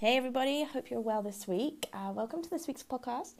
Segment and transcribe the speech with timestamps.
[0.00, 0.64] Hey, everybody.
[0.64, 1.86] Hope you're well this week.
[1.92, 3.34] Uh, welcome to this week's podcast.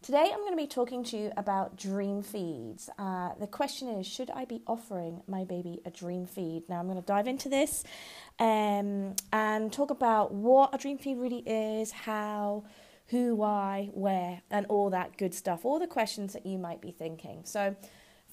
[0.00, 2.88] Today, I'm going to be talking to you about dream feeds.
[2.98, 6.70] Uh, the question is Should I be offering my baby a dream feed?
[6.70, 7.84] Now, I'm going to dive into this
[8.38, 12.64] um, and talk about what a dream feed really is, how,
[13.08, 16.92] who, why, where, and all that good stuff, all the questions that you might be
[16.92, 17.42] thinking.
[17.44, 17.76] So,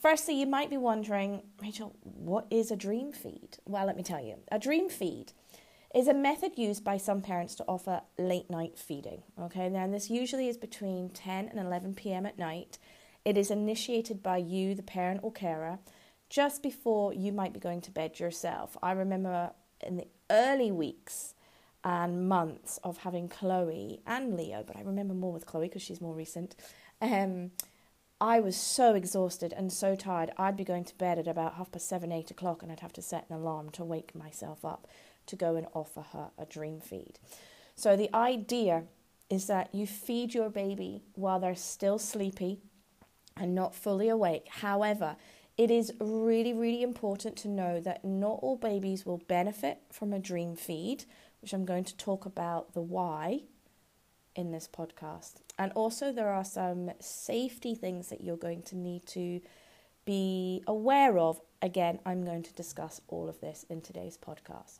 [0.02, 3.58] firstly, you might be wondering, Rachael, what is a dream feed?
[3.66, 4.38] Well, let me tell you.
[4.54, 5.34] A dream feed
[5.94, 9.22] is a method used by some parents to offer late night feeding.
[9.40, 12.26] Okay, now this usually is between 10 and 11 p.m.
[12.26, 12.80] at night.
[13.24, 15.80] It is initiated by you, the parent or carer,
[16.30, 18.76] just before you might be going to bed yourself.
[18.82, 19.52] I remember
[19.86, 21.36] in the early weeks
[21.84, 26.02] and months of having Chloe and Leo, but I remember more with Chloe because she's
[26.02, 26.56] more recent.
[27.02, 27.52] Um,
[28.20, 30.32] I was so exhausted and so tired.
[30.38, 32.94] I'd be going to bed at about half past seven, eight o'clock, and I'd have
[32.94, 34.88] to set an alarm to wake myself up
[35.28, 37.20] to go and offer her a dream feed.
[37.76, 38.84] So the idea
[39.30, 42.60] is that you feed your baby while they're still sleepy
[43.36, 44.48] and not fully awake.
[44.50, 45.16] However,
[45.58, 50.20] it is really, really important to know that not all babies will benefit from a
[50.20, 51.06] dream feed,
[51.42, 53.42] which I'm going to talk about the why
[54.36, 55.36] in this podcast.
[55.58, 59.42] And also, there are some safety things that you're going to need to
[60.06, 61.40] be aware of.
[61.62, 64.80] Again, I'm going to discuss all of this in today's podcast.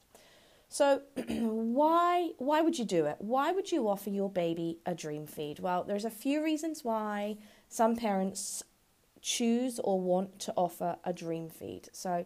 [0.74, 3.18] So, why why would you do it?
[3.20, 5.60] Why would you offer your baby a dream feed?
[5.60, 7.38] Well, there's a few reasons why
[7.70, 8.64] some parents
[9.22, 11.90] choose or want to offer a dream feed.
[11.92, 12.26] So,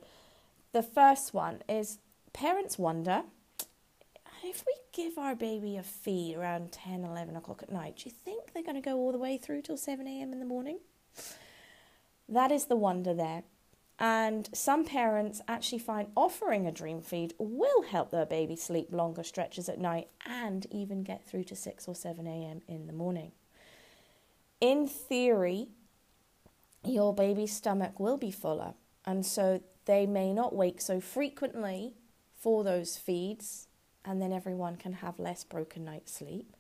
[0.72, 2.00] the first one is
[2.32, 3.24] parents wonder
[4.46, 8.16] if we give our baby a feed around 10, 11 o'clock at night, do you
[8.24, 10.32] think they're going to go all the way through till 7 a.m.
[10.32, 10.80] in the morning?
[12.30, 13.44] That is the wonder there.
[14.00, 19.24] And some parents actually find offering a dream feed will help their baby sleep longer
[19.24, 22.62] stretches at night and even get through to 6 or 7 a.m.
[22.68, 23.32] in the morning.
[24.62, 25.70] In theory,
[26.84, 28.74] your baby's stomach will be fuller,
[29.06, 31.96] and so they may not wake so frequently
[32.36, 33.68] for those feeds,
[34.06, 36.56] and then everyone can have less broken night sleep.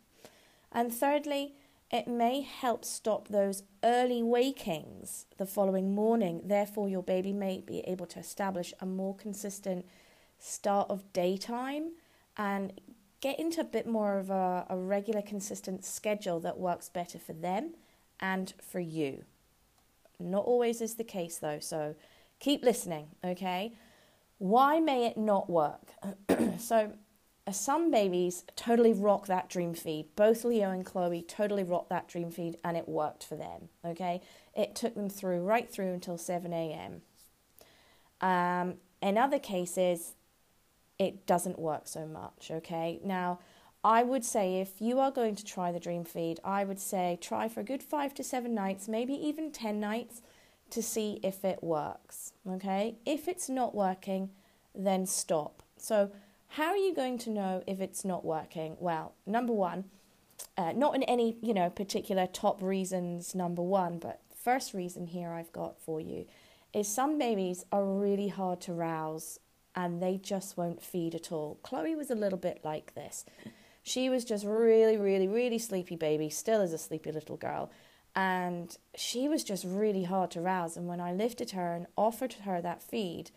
[0.72, 1.56] And thirdly,
[1.92, 6.42] it may help stop those early wakings the following morning.
[6.44, 9.86] Therefore, your baby may be able to establish a more consistent
[10.38, 11.92] start of daytime
[12.36, 12.74] and
[13.22, 17.34] get into a bit more of a, a regular, consistent schedule that works better for
[17.34, 17.74] them
[18.20, 19.24] and for you.
[20.20, 21.96] Not always is the case though, so
[22.40, 23.74] keep listening, okay?
[24.40, 25.94] Why may it not work?
[26.60, 26.92] so,
[27.54, 30.08] some babies totally rock that dream feed.
[30.16, 33.70] Both Leo and Chloe totally rocked that dream feed and it worked for them.
[33.86, 34.22] Okay.
[34.56, 37.02] It took them through right through until 7 a.m.
[38.20, 40.16] Um, in other cases,
[41.00, 42.50] it doesn't work so much.
[42.52, 43.00] Okay.
[43.04, 43.40] Now,
[43.84, 47.18] I would say if you are going to try the dream feed, I would say
[47.22, 50.22] try for a good five to seven nights, maybe even 10 nights
[50.72, 52.34] to see if it works.
[52.50, 52.96] Okay.
[53.06, 54.32] If it's not working,
[54.76, 55.64] then stop.
[55.78, 56.12] So,
[56.50, 58.78] how are you going to know if it's not working?
[58.80, 59.86] Well, number one,
[60.58, 63.36] uh, not in any you know particular top reasons.
[63.36, 66.26] Number one, but first reason here I've got for you
[66.74, 69.40] is some babies are really hard to rouse
[69.76, 71.60] and they just won't feed at all.
[71.64, 73.26] Chloe was a little bit like this.
[73.84, 77.72] She was just really, really, really sleepy baby, still is a sleepy little girl.
[78.16, 80.76] And she was just really hard to rouse.
[80.76, 83.32] And when I lifted her and offered her that feed,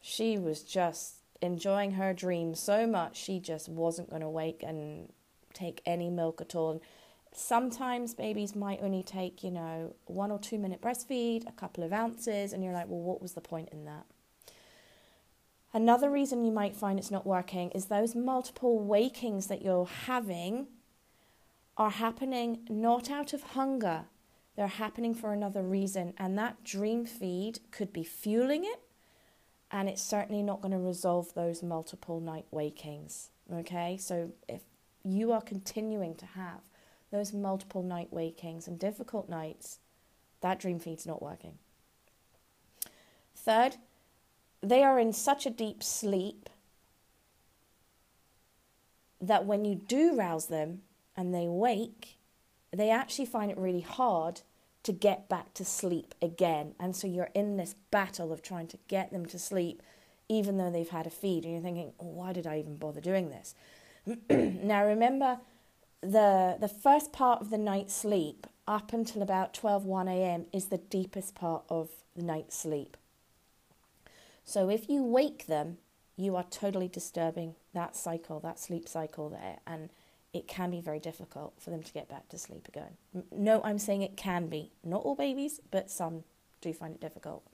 [0.00, 5.12] she was just enjoying her dream so much she just wasn't going to wake and
[5.52, 6.82] take any milk at all.
[7.32, 11.92] Sometimes babies might only take, you know, one or two minute breastfeed, a couple of
[11.92, 14.06] ounces, and you're like, well, what was the point in that?
[15.72, 20.68] Another reason you might find it's not working is those multiple wakings that you're having
[21.76, 24.04] are happening not out of hunger,
[24.54, 28.83] they're happening for another reason, and that dream feed could be fueling it
[29.74, 33.30] and it's certainly not going to resolve those multiple night wakings.
[33.52, 34.62] Okay, so if
[35.04, 36.60] you are continuing to have
[37.10, 39.80] those multiple night wakings and difficult nights,
[40.42, 41.58] that dream feed's not working.
[43.34, 43.76] Third,
[44.62, 46.48] they are in such a deep sleep
[49.20, 50.82] that when you do rouse them
[51.16, 52.16] and they wake,
[52.72, 54.42] they actually find it really hard
[54.84, 56.74] to get back to sleep again.
[56.78, 59.82] And so you're in this battle of trying to get them to sleep,
[60.28, 61.44] even though they've had a feed.
[61.44, 63.54] And you're thinking, oh, why did I even bother doing this?
[64.30, 65.38] now, remember,
[66.02, 70.66] the, the first part of the night's sleep, up until about 12, 1 a.m., is
[70.66, 72.96] the deepest part of the night's sleep.
[74.44, 75.78] So if you wake them,
[76.16, 79.58] you are totally disturbing that cycle, that sleep cycle there.
[79.66, 79.88] And
[80.34, 82.96] it can be very difficult for them to get back to sleep again.
[83.30, 84.72] No, I'm saying it can be.
[84.82, 86.24] Not all babies, but some
[86.60, 87.46] do find it difficult.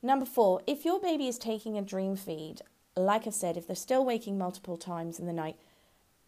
[0.00, 2.62] Number four, if your baby is taking a dream feed,
[2.96, 5.56] like I said, if they're still waking multiple times in the night,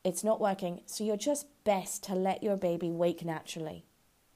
[0.04, 0.80] it's not working.
[0.86, 3.84] So you're just best to let your baby wake naturally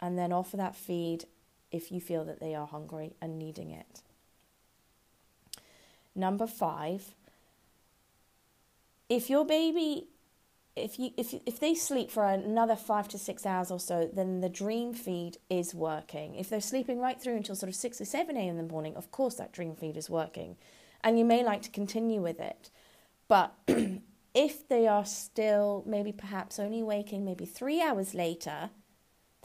[0.00, 1.24] and then offer that feed
[1.72, 4.02] if you feel that they are hungry and needing it.
[6.14, 7.14] Number five,
[9.08, 10.08] if your baby
[10.76, 14.40] if you if if they sleep for another five to six hours or so, then
[14.40, 16.34] the dream feed is working.
[16.34, 18.50] If they're sleeping right through until sort of six or seven a.m.
[18.50, 20.56] in the morning, of course that dream feed is working,
[21.02, 22.70] and you may like to continue with it.
[23.26, 23.54] But
[24.34, 28.70] if they are still maybe perhaps only waking maybe three hours later,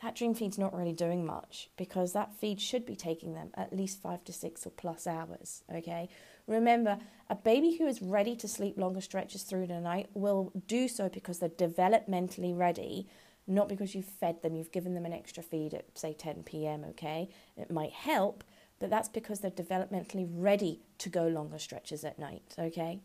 [0.02, 3.76] that dream feed's not really doing much because that feed should be taking them at
[3.76, 5.64] least five to six or plus hours.
[5.74, 6.10] Okay,
[6.48, 7.00] remember
[7.30, 11.10] a baby who is ready to sleep longer stretches through the night will do so
[11.10, 13.08] because they're developmentally ready,
[13.48, 16.86] not because you've fed them, you've given them an extra feed at say 10 p.m.
[16.90, 18.44] Okay, it might help,
[18.80, 22.56] but that's because they're developmentally ready to go longer stretches at night.
[22.58, 23.00] Okay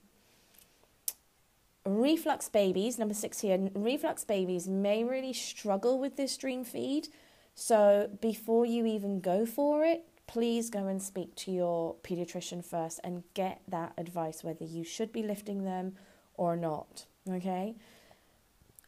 [1.87, 7.09] reflux babies, number six here, reflux babies may really struggle with this dream feed.
[7.55, 13.01] So before you even go for it, please go and speak to your pediatrician first
[13.05, 15.95] and get that advice whether you should be lifting them
[16.35, 17.07] or not.
[17.31, 17.77] Okay?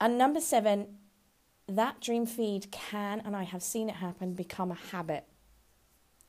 [0.01, 0.99] And number seven,
[1.67, 5.25] that dream feed can, and I have seen it happen, become a habit.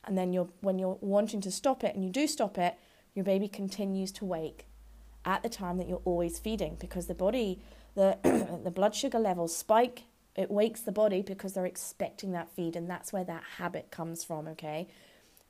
[0.04, 2.76] And then you're when you're wanting to stop it and you do stop it,
[3.14, 4.66] your baby continues to wake
[5.24, 7.60] at the time that you're always feeding because the body,
[7.94, 8.18] the,
[8.64, 10.04] the blood sugar levels spike.
[10.36, 14.24] It wakes the body because they're expecting that feed, and that's where that habit comes
[14.24, 14.88] from, okay?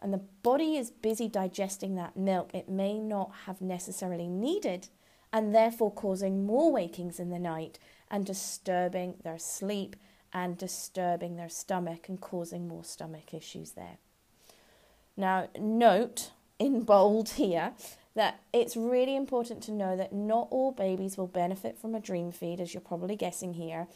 [0.01, 4.89] And the body is busy digesting that milk it may not have necessarily needed,
[5.33, 7.79] and therefore causing more wakings in the night
[8.11, 9.97] and disturbing their sleep
[10.33, 13.99] and disturbing their stomach and causing more stomach issues there.
[15.17, 17.73] Now, note in bold here
[18.15, 22.33] that it's really important to know that not all babies will benefit from a dream
[22.33, 23.87] feed, as you're probably guessing here.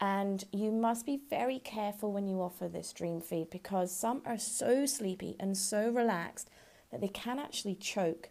[0.00, 4.38] And you must be very careful when you offer this dream feed because some are
[4.38, 6.50] so sleepy and so relaxed
[6.90, 8.30] that they can actually choke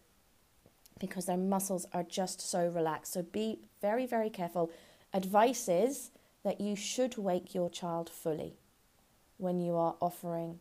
[0.99, 3.13] because their muscles are just so relaxed.
[3.13, 4.71] So be very, very careful.
[5.13, 6.11] Advice is
[6.43, 8.55] that you should wake your child fully
[9.37, 10.59] when you are offering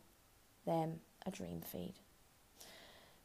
[0.65, 1.95] them a dream feed.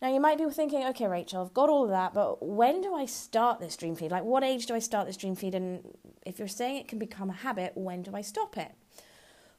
[0.03, 2.93] Now, you might be thinking, okay, Rachael, I've got all of that, but when do
[2.93, 4.11] I start this dream feed?
[4.11, 5.55] Like, what age do I start this dream feed?
[5.55, 5.97] And
[6.27, 8.73] if you're saying it can become a habit, when do I stop it?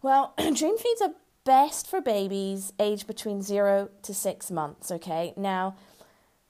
[0.02, 1.14] Well, dream feeds are
[1.46, 5.34] best for babies aged between zero to six months, okay?
[5.38, 5.78] Now,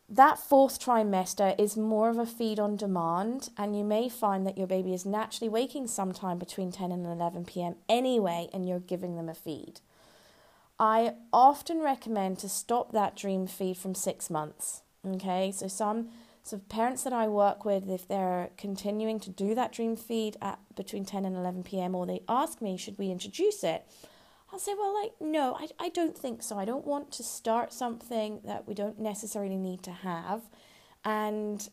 [0.10, 4.58] that fourth trimester is more of a feed on demand, and you may find that
[4.58, 7.76] your baby is naturally waking sometime between 10 and 11 p.m.
[7.88, 9.82] anyway, and you're giving them a feed.
[10.84, 14.82] I often recommend to stop that dream feed from six months.
[15.08, 16.10] Okay, so some
[16.44, 20.60] so parents that I work with, if they're continuing to do that dream feed at
[20.76, 23.88] between 10 and 11 p.m., or they ask me, should we introduce it?
[24.52, 26.60] I'll say, well, like, no, I, I don't think so.
[26.60, 30.42] I don't want to start something that we don't necessarily need to have.
[31.06, 31.66] And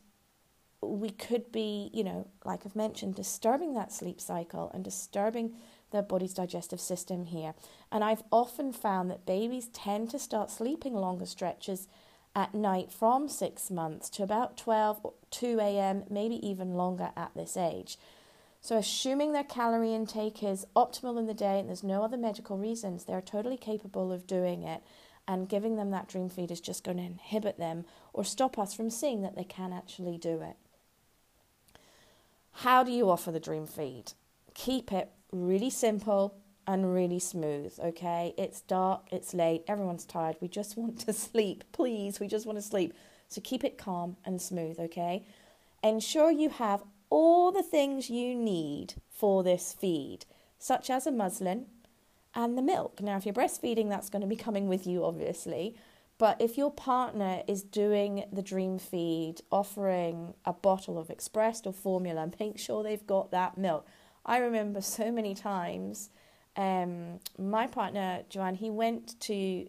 [0.81, 5.57] we could be, you know, like I've mentioned, disturbing that sleep cycle and disturbing
[5.91, 7.55] their body's digestive system here.
[7.91, 11.89] And I've often found that babies tend to start sleeping longer stretches
[12.35, 17.33] at night from six months to about 12 or 2 a.m., maybe even longer at
[17.35, 17.99] this age.
[18.61, 22.59] So, assuming their calorie intake is optimal in the day and there's no other medical
[22.59, 24.83] reasons, they're totally capable of doing it.
[25.27, 28.75] And giving them that dream feed is just going to inhibit them or stop us
[28.75, 30.57] from seeing that they can actually do it.
[32.53, 34.13] How do you offer the dream feed?
[34.55, 36.35] Keep it really simple
[36.67, 38.35] and really smooth, okay?
[38.39, 40.37] It's dark, it's late, everyone's tired.
[40.41, 41.65] We just want to sleep.
[41.73, 42.95] Please, we just want to sleep.
[43.29, 45.27] So keep it calm and smooth, okay?
[45.83, 50.27] Ensure you have all the things you need for this feed,
[50.59, 51.67] such as a muslin
[52.35, 53.01] and the milk.
[53.01, 55.75] Now, if you're breastfeeding, that's going to be coming with you, obviously.
[56.19, 61.73] But if your partner is doing the dream feed, offering a bottle of expressed or
[61.73, 63.87] formula, make sure they've got that milk.
[64.25, 66.11] I remember so many times
[66.57, 69.69] um, my partner, Joanne, he went to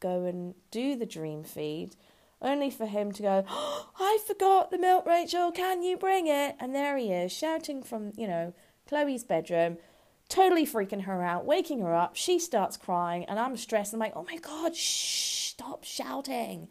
[0.00, 1.96] go and do the dream feed,
[2.42, 6.56] only for him to go, oh, I forgot the milk, Rachael, can you bring it?
[6.60, 8.52] And there he is, shouting from, you know,
[8.86, 9.78] Chloe's bedroom,
[10.28, 12.16] totally freaking her out, waking her up.
[12.16, 13.92] She starts crying, and I'm stressed.
[13.92, 16.68] I'm like, oh my God, shh, stop shouting.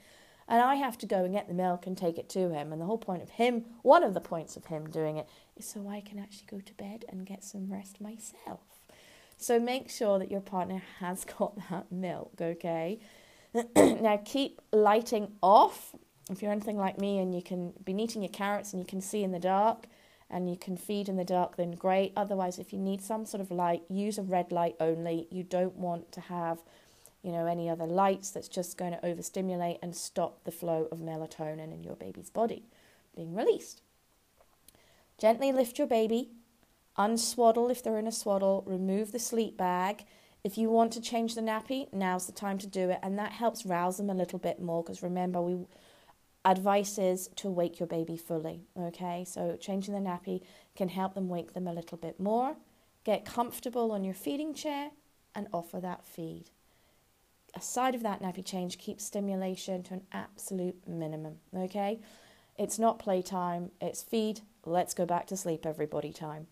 [0.47, 2.71] and I have to go and get the milk and take it to him.
[2.71, 5.27] And the whole point of him, one of the points of him doing it,
[5.63, 8.61] so I can actually go to bed and get some rest myself.
[9.37, 12.99] So make sure that your partner has got that milk, okay?
[13.75, 15.95] now keep lighting off.
[16.29, 19.01] If you're anything like me and you can be eating your carrots and you can
[19.01, 19.85] see in the dark
[20.29, 22.11] and you can feed in the dark, then great.
[22.17, 25.27] Otherwise, if you need some sort of light, use a red light only.
[25.31, 26.59] You don't want to have
[27.23, 30.99] you know, any other lights that's just going to overstimulate and stop the flow of
[30.99, 32.63] melatonin in your baby's body
[33.15, 33.81] being released.
[35.17, 36.29] Gently lift your baby,
[36.97, 40.05] unswaddle if they're in a swaddle, remove the sleep bag.
[40.43, 43.31] If you want to change the nappy, now's the time to do it, and that
[43.33, 45.65] helps rouse them a little bit more because remember, we
[46.45, 48.61] advice is to wake your baby fully.
[48.79, 50.41] Okay, so changing the nappy
[50.75, 52.55] can help them wake them a little bit more.
[53.03, 54.91] Get comfortable on your feeding chair
[55.33, 56.51] and offer that feed
[57.57, 61.37] aside of that nappy change, keep stimulation to an absolute minimum.
[61.55, 61.99] Okay?
[62.57, 66.47] It's not playtime, it's feed, let's go back to sleep, everybody time.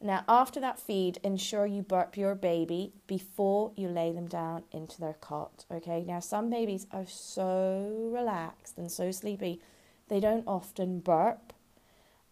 [0.00, 5.00] Now, after that feed, ensure you burp your baby before you lay them down into
[5.00, 5.64] their cot.
[5.70, 9.60] Okay, now some babies are so relaxed and so sleepy,
[10.08, 11.52] they don't often burp.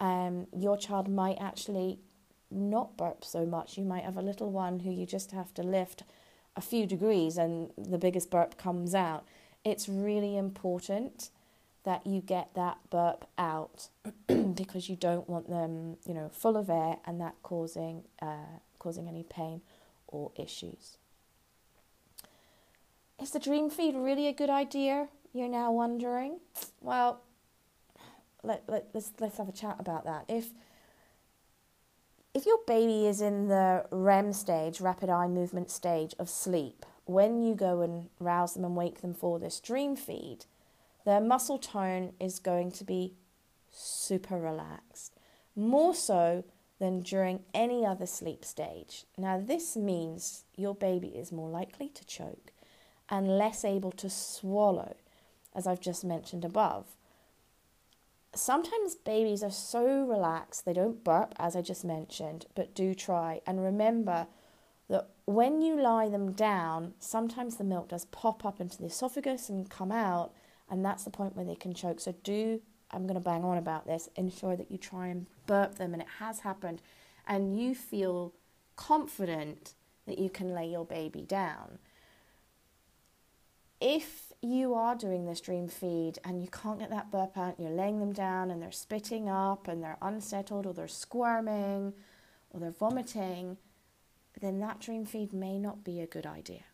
[0.00, 2.00] Um, your child might actually
[2.50, 3.78] not burp so much.
[3.78, 6.02] You might have a little one who you just have to lift
[6.56, 9.24] a few degrees and the biggest burp comes out.
[9.64, 11.30] It's really important
[11.84, 13.88] that you get that burp out
[14.54, 19.08] because you don't want them, you know, full of air and that causing uh, causing
[19.08, 19.62] any pain
[20.06, 20.98] or issues.
[23.20, 25.08] Is the dream feed really a good idea?
[25.32, 26.40] You're now wondering.
[26.80, 27.20] Well,
[28.42, 30.24] let, let, let's let's have a chat about that.
[30.28, 30.50] If
[32.32, 37.42] if your baby is in the REM stage, rapid eye movement stage of sleep, when
[37.42, 40.46] you go and rouse them and wake them for this dream feed,
[41.04, 43.14] their muscle tone is going to be
[43.70, 45.14] super relaxed,
[45.56, 46.44] more so
[46.78, 49.04] than during any other sleep stage.
[49.18, 52.52] Now, this means your baby is more likely to choke
[53.08, 54.96] and less able to swallow,
[55.54, 56.86] as I've just mentioned above
[58.34, 63.40] sometimes babies are so relaxed they don't burp, as I just mentioned, but do try.
[63.46, 64.26] And remember
[64.88, 69.48] that when you lie them down, sometimes the milk does pop up into the esophagus
[69.48, 70.32] and come out,
[70.70, 72.00] and that's the point where they can choke.
[72.00, 72.60] So do
[72.92, 74.08] I'm going to bang on about this.
[74.16, 76.82] Ensure that you try and burp them, and it has happened,
[77.26, 78.34] and you feel
[78.76, 79.74] confident
[80.06, 81.78] that you can lay your baby down.
[83.80, 87.66] If you are doing this dream feed and you can't get that burp out, and
[87.66, 91.94] you're laying them down and they're spitting up and they're unsettled or they're squirming
[92.50, 93.56] or they're vomiting,
[94.40, 96.64] then that dream feed may not be a good idea.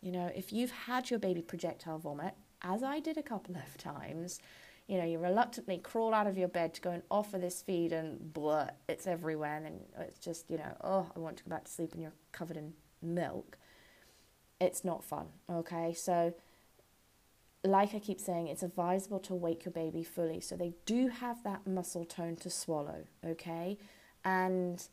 [0.00, 3.76] You know, if you've had your baby projectile vomit, as I did a couple of
[3.76, 4.40] times,
[4.86, 7.92] you know, you reluctantly crawl out of your bed to go and offer this feed
[7.92, 9.62] and blah, it's everywhere.
[9.64, 12.12] And it's just, you know, oh, I want to go back to sleep and you're
[12.32, 12.72] covered in
[13.02, 13.58] milk.
[14.60, 15.92] It's not fun, okay?
[15.92, 16.34] So
[17.64, 21.42] like I keep saying, it's advisable to wake your baby fully so they do have
[21.42, 23.78] that muscle tone to swallow, okay?
[24.24, 24.86] And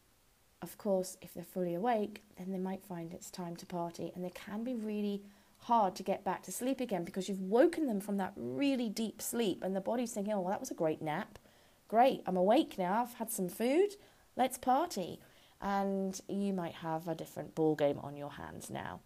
[0.62, 4.24] of course, if they're fully awake, then they might find it's time to party, and
[4.24, 5.22] they can be really
[5.64, 9.22] hard to get back to sleep again because you've woken them from that really deep
[9.22, 11.40] sleep, and the body's thinking, oh, well, that was a great nap.
[11.88, 13.96] Great, I'm awake now, I've had some food,
[14.36, 15.20] let's party.
[15.62, 19.00] And you might have a different ball game on your hands now.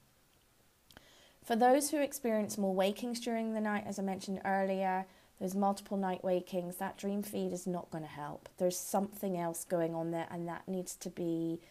[1.43, 5.05] For those who experience more wakings during the night, as I mentioned earlier,
[5.39, 8.49] there's multiple night wakings, that dream feed is not going to help.
[8.57, 11.61] There's something else going on there, and that needs to be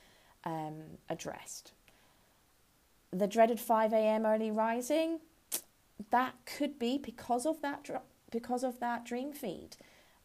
[0.44, 0.76] um,
[1.10, 1.72] addressed.
[3.16, 4.26] The dreaded 5 a.m.
[4.26, 5.20] early rising,
[6.10, 7.88] that could be because of that
[8.30, 9.76] because of that dream feed.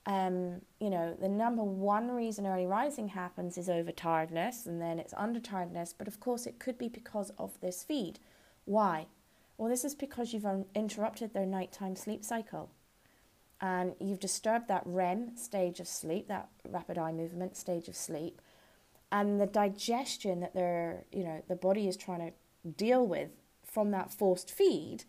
[0.05, 5.13] Um, you know, the number one reason early rising happens is overtiredness, and then it's
[5.15, 5.93] under tiredness.
[5.97, 8.19] But of course, it could be because of this feed.
[8.65, 9.05] Why?
[9.57, 12.71] Well, this is because you've interrupted their nighttime sleep cycle
[13.61, 18.41] and you've disturbed that REM stage of sleep, that rapid eye movement stage of sleep,
[19.11, 22.33] and the digestion that they're, you know, the body is trying to
[22.77, 23.29] deal with
[23.63, 25.05] from that forced feed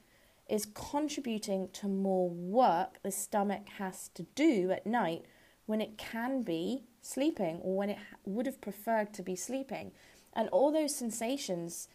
[0.49, 5.25] is contributing to more work the stomach has to do at night
[5.67, 9.93] when it can be sleeping or when it would have preferred to be sleeping.
[10.35, 11.89] And all those sensations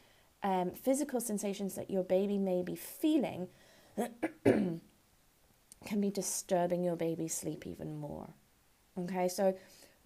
[0.43, 3.47] um, physical sensations that your baby may be feeling
[4.45, 4.81] can
[5.99, 8.29] be disturbing your baby's sleep even more.
[8.97, 9.55] Okay, so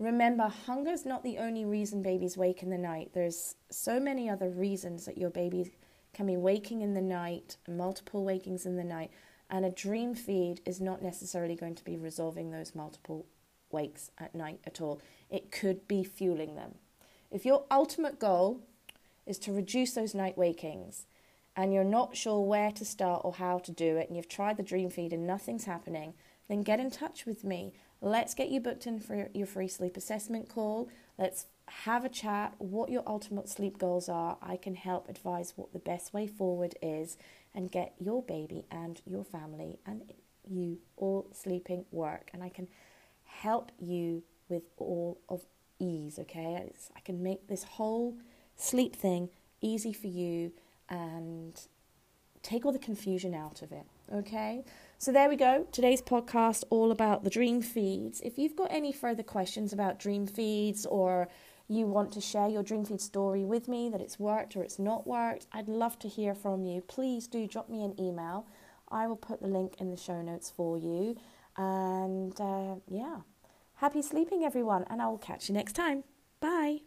[0.01, 3.11] remember, hunger is not the only reason babies wake in the night.
[3.13, 5.71] There's so many other reasons that your baby
[6.13, 9.11] can be waking in the night, multiple wakings in the night,
[9.51, 13.25] And a dream feed is not necessarily going to be resolving those multiple
[13.69, 15.01] wakes at night at all.
[15.29, 16.75] It could be fueling them.
[17.29, 18.61] If your ultimate goal
[19.25, 21.05] is to reduce those night wakings
[21.55, 24.55] and you're not sure where to start or how to do it, and you've tried
[24.55, 26.13] the dream feed and nothing's happening,
[26.47, 27.73] then get in touch with me.
[28.01, 30.89] Let's get you booked in for your free sleep assessment call.
[31.19, 34.37] Let's have a chat, what your ultimate sleep goals are.
[34.41, 37.17] I can help advise what the best way forward is
[37.53, 40.01] and get your baby and your family and
[40.49, 42.31] you all sleeping work.
[42.33, 42.67] And I can
[43.23, 45.45] help you with all of
[45.79, 46.71] ease, okay?
[46.95, 48.17] I can make this whole
[48.55, 49.29] sleep thing
[49.61, 50.51] easy for you
[50.89, 51.59] and
[52.41, 54.63] take all the confusion out of it, okay?
[55.01, 55.65] So there we go.
[55.71, 58.21] Today's podcast all about the dream feeds.
[58.21, 61.27] If you've got any further questions about dream feeds or
[61.67, 64.77] you want to share your dream feed story with me, that it's worked or it's
[64.77, 66.81] not worked, I'd love to hear from you.
[66.81, 68.45] Please do drop me an email.
[68.89, 71.17] I will put the link in the show notes for you.
[71.57, 73.21] And uh, yeah,
[73.77, 76.03] happy sleeping, everyone, and I will catch you next time.
[76.39, 76.81] Bye.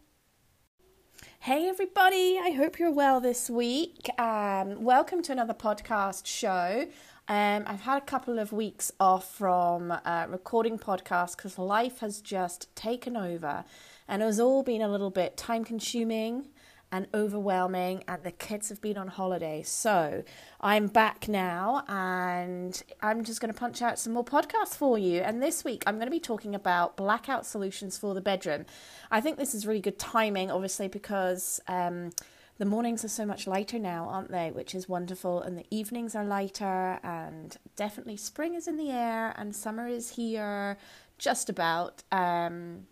[1.39, 4.09] Hey, everybody, I hope you're well this week.
[4.17, 6.87] Um, welcome to another podcast show.
[7.27, 12.21] Um, I've had a couple of weeks off from uh, recording podcasts because life has
[12.21, 13.65] just taken over
[14.07, 16.45] and it was all been a little bit time consuming
[16.91, 19.63] and overwhelming, and the kids have been on holiday.
[19.63, 20.23] So
[20.61, 25.19] I'm back now, and I'm just going to punch out some more podcasts for you.
[25.21, 28.65] And this week, I'm going to be talking about blackout solutions for the bedroom.
[29.11, 31.59] I think this is really good timing, obviously, because.
[31.67, 32.11] Um,
[32.57, 34.51] the mornings are so much lighter now, aren't they?
[34.51, 35.41] Which is wonderful.
[35.41, 40.11] And the evenings are lighter, and definitely spring is in the air, and summer is
[40.11, 40.77] here,
[41.17, 42.03] just about.
[42.11, 42.87] Um,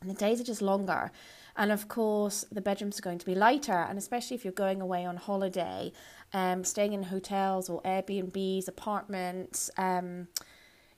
[0.00, 1.10] and the days are just longer.
[1.56, 4.80] And of course, the bedrooms are going to be lighter, and especially if you're going
[4.80, 5.92] away on holiday,
[6.32, 10.28] um, staying in hotels or Airbnbs, apartments, um,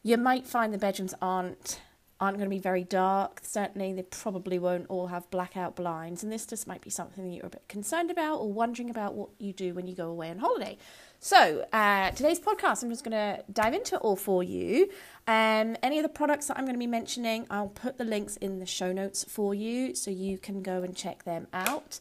[0.03, 1.81] you might find the bedrooms aren't
[2.21, 3.41] aren't going to be very dark.
[3.43, 7.35] Certainly, they probably won't all have blackout blinds, and this just might be something that
[7.35, 10.31] you're a bit concerned about or wondering about what you do when you go away
[10.31, 10.77] on holiday.
[11.19, 14.91] So, uh, today's podcast, I'm just going to dive into it all for you.
[15.27, 18.37] Um, any of the products that I'm going to be mentioning, I'll put the links
[18.37, 22.01] in the show notes for you so you can go and check them out.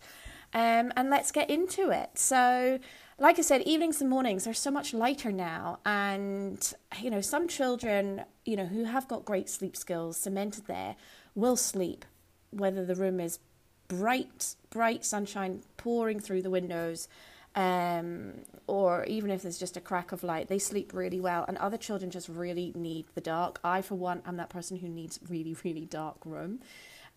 [0.53, 2.17] Um, and let's get into it.
[2.17, 2.79] So,
[3.19, 5.79] like I said, evenings and mornings are so much lighter now.
[5.85, 10.95] And, you know, some children, you know, who have got great sleep skills cemented there
[11.35, 12.05] will sleep,
[12.51, 13.39] whether the room is
[13.87, 17.07] bright, bright sunshine pouring through the windows
[17.55, 21.45] um, or even if there's just a crack of light, they sleep really well.
[21.47, 23.59] And other children just really need the dark.
[23.63, 26.59] I, for one, am that person who needs really, really dark room.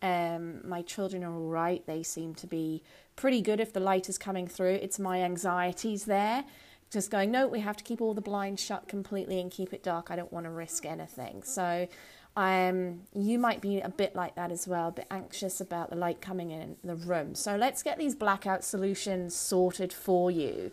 [0.03, 1.87] Um, my children are all right.
[1.87, 2.83] They seem to be
[3.17, 4.75] pretty good if the light is coming through.
[4.75, 6.45] It's my anxieties there.
[6.91, 9.83] Just going, no, we have to keep all the blinds shut completely and keep it
[9.83, 10.11] dark.
[10.11, 11.43] I don't want to risk anything.
[11.43, 11.89] So
[12.37, 15.97] um, you might be a bit like that as well, a bit anxious about the
[15.97, 17.35] light coming in the room.
[17.35, 20.71] So let's get these blackout solutions sorted for you.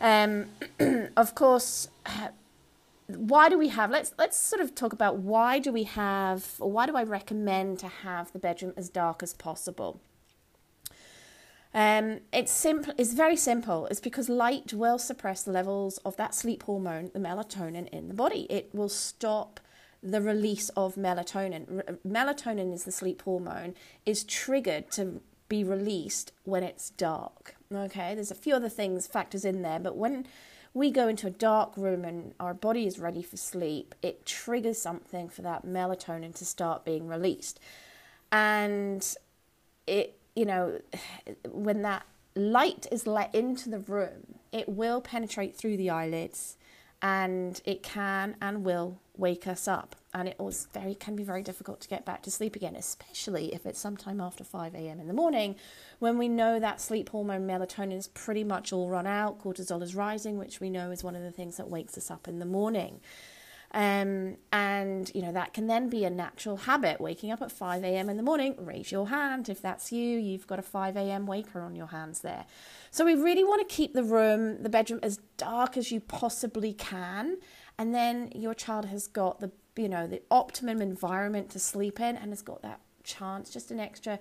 [0.00, 0.46] Um,
[1.16, 1.88] of course,
[3.06, 3.90] why do we have?
[3.90, 7.78] Let's let's sort of talk about why do we have, or why do I recommend
[7.80, 10.00] to have the bedroom as dark as possible.
[11.74, 12.94] Um, it's simple.
[12.96, 13.86] It's very simple.
[13.86, 18.46] It's because light will suppress levels of that sleep hormone, the melatonin, in the body.
[18.48, 19.60] It will stop
[20.02, 21.82] the release of melatonin.
[21.88, 23.74] R- melatonin is the sleep hormone,
[24.06, 27.56] is triggered to be released when it's dark.
[27.72, 30.26] Okay, there's a few other things, factors in there, but when
[30.74, 34.76] we go into a dark room and our body is ready for sleep, it triggers
[34.82, 37.60] something for that melatonin to start being released.
[38.32, 39.06] And
[39.86, 40.80] it, you know,
[41.48, 46.56] when that light is let into the room, it will penetrate through the eyelids
[47.00, 51.42] and it can and will wake us up and it was very can be very
[51.42, 55.08] difficult to get back to sleep again especially if it's sometime after 5 a.m in
[55.08, 55.56] the morning
[55.98, 59.94] when we know that sleep hormone melatonin is pretty much all run out cortisol is
[59.94, 62.46] rising which we know is one of the things that wakes us up in the
[62.46, 63.00] morning.
[63.72, 67.82] Um, and you know that can then be a natural habit waking up at 5
[67.82, 69.48] a.m in the morning raise your hand.
[69.48, 72.46] If that's you you've got a 5 a.m waker on your hands there.
[72.92, 76.72] So we really want to keep the room the bedroom as dark as you possibly
[76.72, 77.38] can
[77.76, 82.16] and then your child has got the you know the optimum environment to sleep in
[82.16, 84.18] and has got that chance just an extra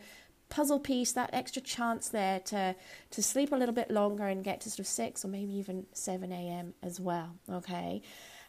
[0.49, 2.75] puzzle piece that extra chance there to
[3.09, 5.85] to sleep a little bit longer and get to sort of 6 or maybe even
[5.93, 8.01] 7 a.m as well okay?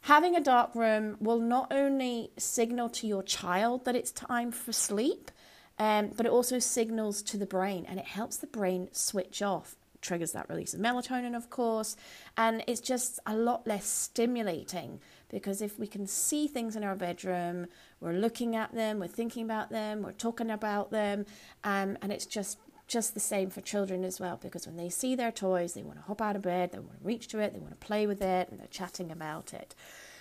[0.04, 4.70] Having a dark room will not only signal to your child that it's time for
[4.70, 5.30] sleep,
[5.78, 9.76] um, but it also signals to the brain and it helps the brain switch off.
[10.02, 11.96] Triggers that release of melatonin, of course,
[12.36, 16.94] and it's just a lot less stimulating because if we can see things in our
[16.94, 17.66] bedroom,
[18.00, 21.26] we're looking at them, we're thinking about them, we're talking about them,
[21.64, 25.14] um, and it's just just the same for children as well because when they see
[25.14, 27.54] their toys, they want to hop out of bed, they want to reach to it,
[27.54, 29.74] they want to play with it, and they're chatting about it.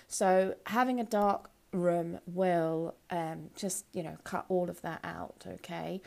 [0.08, 5.44] So having a dark room will um, just you know cut all of that out.
[5.46, 6.00] Okay.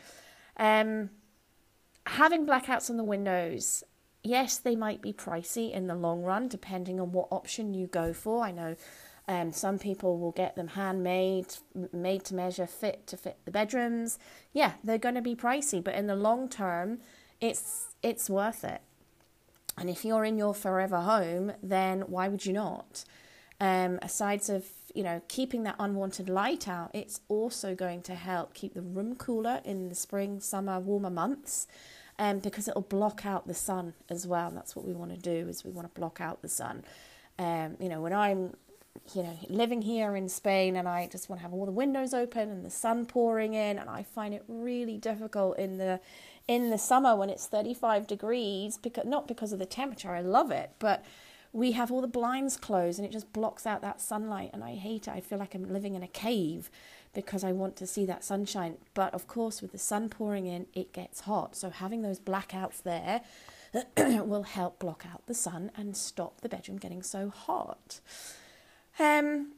[0.56, 1.10] Um,
[2.06, 3.84] having blackouts on the windows,
[4.28, 8.12] yes, they might be pricey in the long run, depending on what option you go
[8.12, 8.44] for.
[8.44, 8.76] I know
[9.26, 11.54] um, some people will get them handmade,
[11.92, 14.18] made to measure, fit to fit the bedrooms.
[14.52, 16.98] Yeah, they're going to be pricey, but in the long term,
[17.40, 18.82] it's it's worth it.
[19.76, 23.04] And if you're in your forever home, then why would you not?
[23.60, 24.64] Um, aside of
[24.94, 29.14] you know keeping that unwanted light out, it's also going to help keep the room
[29.14, 31.66] cooler in the spring, summer, warmer months
[32.18, 34.48] um, because it'll block out the sun as well.
[34.48, 36.84] And that's what we want to do is we want to block out the sun.
[37.38, 38.54] Um, you know, when I'm
[39.14, 42.12] you know living here in Spain and I just want to have all the windows
[42.12, 46.00] open and the sun pouring in, and I find it really difficult in the
[46.48, 50.50] in the summer when it's 35 degrees because not because of the temperature, I love
[50.50, 51.04] it, but
[51.52, 54.74] we have all the blinds closed and it just blocks out that sunlight and I
[54.74, 55.12] hate it.
[55.12, 56.70] I feel like I'm living in a cave
[57.18, 58.76] because I want to see that sunshine.
[58.94, 61.56] But of course, with the sun pouring in, it gets hot.
[61.56, 63.22] So having those blackouts there
[64.22, 67.98] will help block out the sun and stop the bedroom getting so hot.
[69.00, 69.54] Um,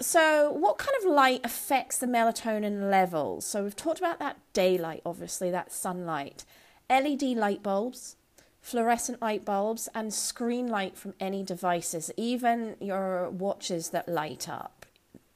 [0.00, 3.46] so, what kind of light affects the melatonin levels?
[3.46, 6.44] So, we've talked about that daylight, obviously, that sunlight.
[6.90, 8.16] LED light bulbs,
[8.60, 14.73] fluorescent light bulbs, and screen light from any devices, even your watches that light up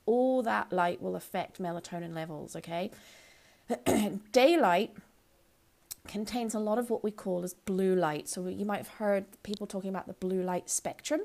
[0.09, 2.91] all that light will affect melatonin levels, okay?
[4.33, 4.97] Daylight
[6.07, 8.27] contains a lot of what we call as blue light.
[8.27, 11.21] So you might have heard people talking about the blue light spectrum.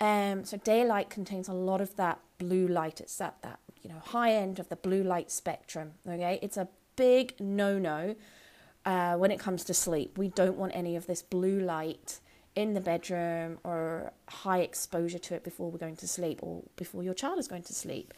[0.00, 3.00] Um, so daylight contains a lot of that blue light.
[3.00, 5.94] It's at that you know high end of the blue light spectrum.
[6.08, 8.14] Okay, it's a big no-no
[8.86, 10.16] uh, when it comes to sleep.
[10.16, 12.20] We don't want any of this blue light
[12.54, 17.02] in the bedroom or high exposure to it before we're going to sleep or before
[17.02, 18.12] your child is going to sleep.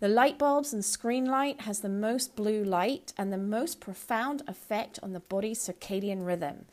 [0.00, 4.42] The light bulbs and screen light has the most blue light and the most profound
[4.48, 6.66] effect on the body's circadian rhythm.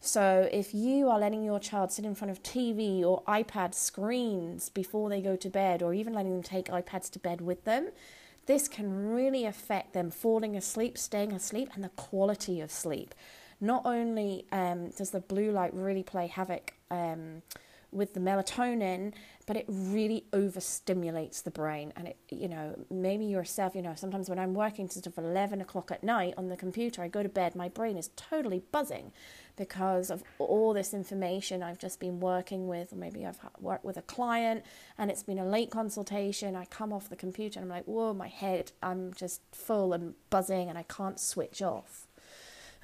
[0.00, 4.68] So, if you are letting your child sit in front of TV or iPad screens
[4.68, 7.90] before they go to bed, or even letting them take iPads to bed with them,
[8.46, 13.14] this can really affect them falling asleep, staying asleep, and the quality of sleep
[13.62, 17.42] not only um, does the blue light really play havoc um,
[17.92, 19.12] with the melatonin,
[19.46, 21.92] but it really overstimulates the brain.
[21.94, 25.16] And it, you know, maybe yourself, you know, sometimes when I'm working to sort of
[25.16, 28.62] 11 o'clock at night on the computer, I go to bed, my brain is totally
[28.72, 29.12] buzzing
[29.56, 33.96] because of all this information I've just been working with, or maybe I've worked with
[33.96, 34.64] a client
[34.98, 36.56] and it's been a late consultation.
[36.56, 40.14] I come off the computer and I'm like, whoa, my head, I'm just full and
[40.30, 42.08] buzzing and I can't switch off.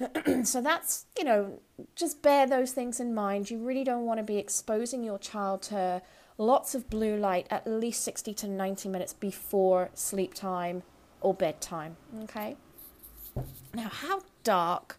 [0.43, 1.59] so that's, you know,
[1.95, 3.49] just bear those things in mind.
[3.49, 6.01] You really don't want to be exposing your child to
[6.37, 10.83] lots of blue light at least 60 to 90 minutes before sleep time
[11.21, 11.97] or bedtime.
[12.23, 12.55] Okay?
[13.73, 14.97] Now, how dark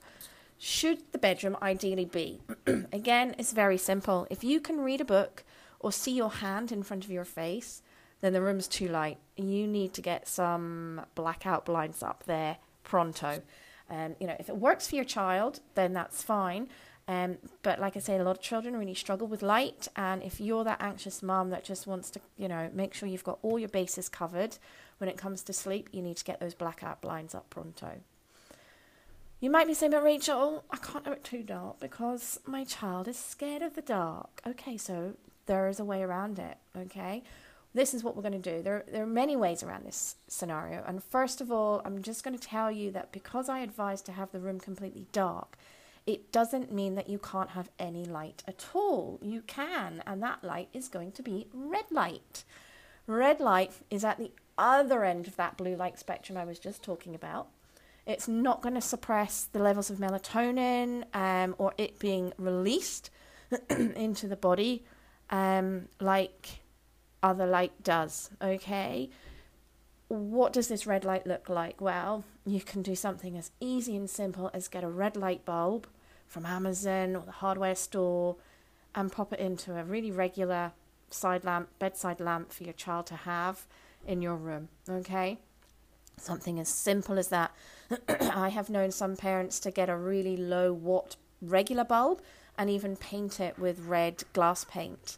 [0.58, 2.40] should the bedroom ideally be?
[2.92, 4.26] Again, it's very simple.
[4.30, 5.44] If you can read a book
[5.80, 7.82] or see your hand in front of your face,
[8.20, 9.18] then the room's too light.
[9.36, 13.42] You need to get some blackout blinds up there pronto.
[13.90, 16.68] Um, you know, if it works for your child, then that's fine.
[17.09, 20.40] Um, but like I say, a lot of children really struggle with light, and if
[20.40, 23.59] you're that anxious mom that just wants to, you know, make sure you've got all
[23.59, 24.59] your bases covered
[24.98, 28.00] when it comes to sleep, you need to get those blackout blinds up pronto.
[29.40, 33.09] You might be saying, but Rachael, I can't have it too dark because my child
[33.09, 34.42] is scared of the dark.
[34.46, 35.14] Okay, so
[35.46, 36.59] there is a way around it.
[36.76, 37.22] Okay,
[37.74, 38.62] this is what we're going to do.
[38.62, 40.83] There, there are many ways around this scenario.
[40.87, 44.12] And first of all, I'm just going to tell you that because I advise to
[44.12, 45.56] have the room completely dark,
[46.06, 49.18] it doesn't mean that you can't have any light at all.
[49.22, 52.44] You can, and that light is going to be red light.
[53.06, 56.83] Red light is at the other end of that blue light spectrum I was just
[56.83, 57.48] talking about.
[58.06, 63.11] It's not going to suppress the levels of melatonin um, or it being released
[63.70, 64.85] into the body
[65.30, 66.59] um, like
[67.22, 69.11] other light does, okay?
[70.09, 71.80] What does this red light look like?
[71.80, 75.87] Well, you can do something as easy and simple as get a red light bulb
[76.26, 78.37] from Amazon or the hardware store
[78.94, 80.72] and pop it into a really regular
[81.11, 83.66] side lamp, bedside lamp for your child to have
[84.06, 85.38] in your room, okay?
[86.16, 87.52] Something as simple as that.
[88.20, 92.20] I have known some parents to get a really low watt regular bulb
[92.59, 95.16] and even paint it with red glass paint.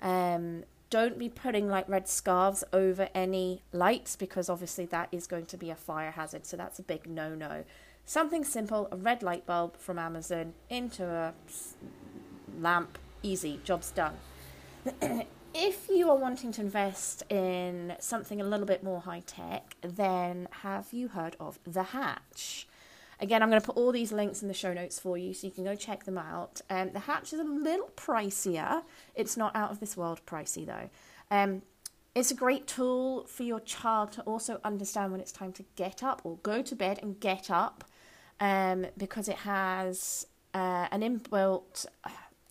[0.00, 5.46] Um, don't be putting like red scarves over any lights because obviously that is going
[5.46, 6.46] to be a fire hazard.
[6.46, 7.64] So that's a big no no.
[8.04, 11.34] Something simple, a red light bulb from Amazon into a
[12.58, 14.14] lamp, easy, job's done.
[15.54, 20.48] if you are wanting to invest in something a little bit more high tech, then
[20.62, 22.67] have you heard of The Hatch?
[23.20, 25.46] Again, I'm going to put all these links in the show notes for you so
[25.46, 26.60] you can go check them out.
[26.70, 28.82] Um, the Hatch is a little pricier.
[29.14, 30.90] It's not out of this world pricey though.
[31.30, 31.62] Um,
[32.14, 36.02] it's a great tool for your child to also understand when it's time to get
[36.02, 37.84] up or go to bed and get up
[38.40, 41.86] um, because it has uh, an inbuilt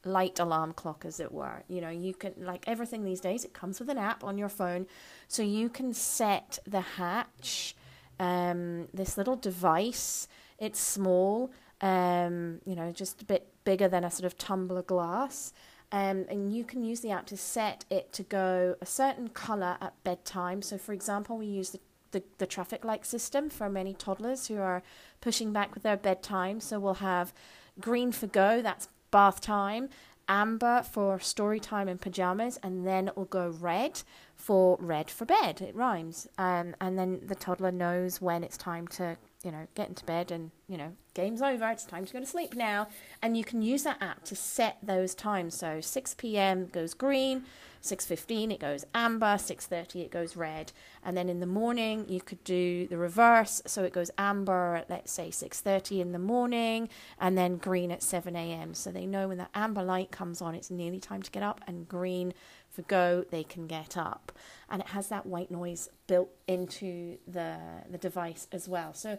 [0.05, 1.63] light alarm clock, as it were.
[1.67, 4.49] You know, you can, like everything these days, it comes with an app on your
[4.49, 4.87] phone.
[5.27, 7.75] So you can set the hatch,
[8.19, 14.11] um, this little device it's small, um, you know, just a bit bigger than a
[14.11, 15.53] sort of tumbler glass.
[15.91, 19.77] Um, and you can use the app to set it to go a certain color
[19.79, 20.61] at bedtime.
[20.61, 21.79] So, for example, we use the,
[22.11, 24.83] the, the traffic light system for many toddlers who are
[25.21, 26.59] pushing back with their bedtime.
[26.59, 27.33] So, we'll have
[27.79, 29.87] green for go, that's bath time,
[30.27, 34.01] amber for story time and pajamas, and then it will go red
[34.35, 35.61] for red for bed.
[35.61, 36.27] It rhymes.
[36.37, 40.31] Um, and then the toddler knows when it's time to you know, get into bed
[40.31, 42.87] and, you know, game's over, it's time to go to sleep now.
[43.21, 45.55] And you can use that app to set those times.
[45.55, 46.67] So 6 p.m.
[46.67, 47.43] goes green,
[47.83, 50.71] 6.15 it goes amber, 6.30 it goes red.
[51.03, 53.61] And then in the morning you could do the reverse.
[53.67, 58.01] So it goes amber at, let's say, 6.30 in the morning and then green at
[58.01, 58.73] 7 a.m.
[58.73, 61.61] So they know when that amber light comes on, it's nearly time to get up
[61.67, 62.33] and green
[62.81, 64.31] go, they can get up.
[64.69, 67.57] And it has that white noise built into the,
[67.89, 68.93] the device as well.
[68.93, 69.17] So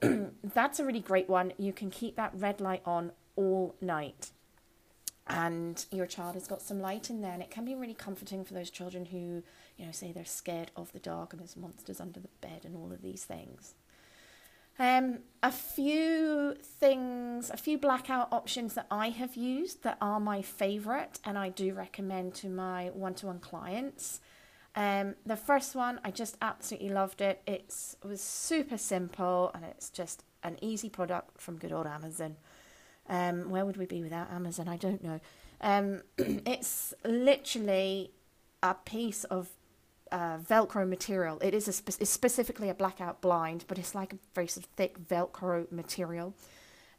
[0.42, 1.52] that's a really great one.
[1.58, 4.30] You can keep that red light on all night.
[5.26, 8.44] And your child has got some light in there, and it can be really comforting
[8.44, 9.42] for those children who,
[9.76, 12.76] you know, say they're scared of the dark and there's monsters under the bed and
[12.76, 13.74] all of these things.
[14.78, 20.40] Um, a few things, a few blackout options that I have used that are my
[20.40, 24.20] favorite and I do recommend to my one to one clients.
[24.74, 27.42] Um, the first one, I just absolutely loved it.
[27.46, 32.36] It's, it was super simple and it's just an easy product from good old Amazon.
[33.08, 34.68] Um, where would we be without Amazon?
[34.68, 35.20] I don't know.
[35.60, 38.12] Um, it's literally
[38.62, 39.50] a piece of
[40.12, 41.38] uh, Velcro material.
[41.40, 44.66] It is a spe- it's specifically a blackout blind, but it's like a very sort
[44.66, 46.34] of thick Velcro material.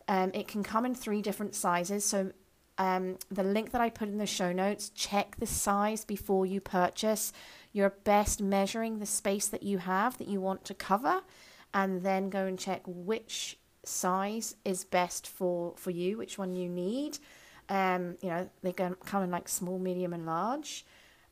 [0.07, 2.03] Um, it can come in three different sizes.
[2.03, 2.31] So
[2.77, 6.59] um, the link that I put in the show notes, check the size before you
[6.59, 7.31] purchase.
[7.71, 11.21] You're best measuring the space that you have that you want to cover,
[11.73, 16.67] and then go and check which size is best for for you, which one you
[16.67, 17.19] need.
[17.69, 20.85] Um, you know, they can come in like small, medium, and large.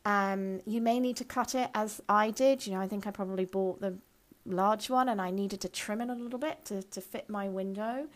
[0.05, 2.65] Um, you may need to cut it as I did.
[2.65, 3.97] You know, I think I probably bought the
[4.45, 7.47] large one and I needed to trim it a little bit to, to fit my
[7.47, 8.07] window.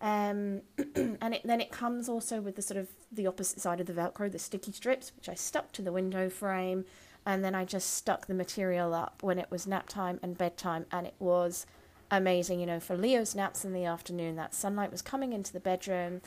[0.00, 0.62] Um,
[0.94, 3.92] and it, then it comes also with the sort of the opposite side of the
[3.92, 6.84] Velcro, the sticky strips, which I stuck to the window frame.
[7.26, 10.86] And then I just stuck the material up when it was nap time and bedtime.
[10.90, 11.66] And it was
[12.10, 12.60] amazing.
[12.60, 16.20] You know, for Leo's naps in the afternoon, that sunlight was coming into the bedroom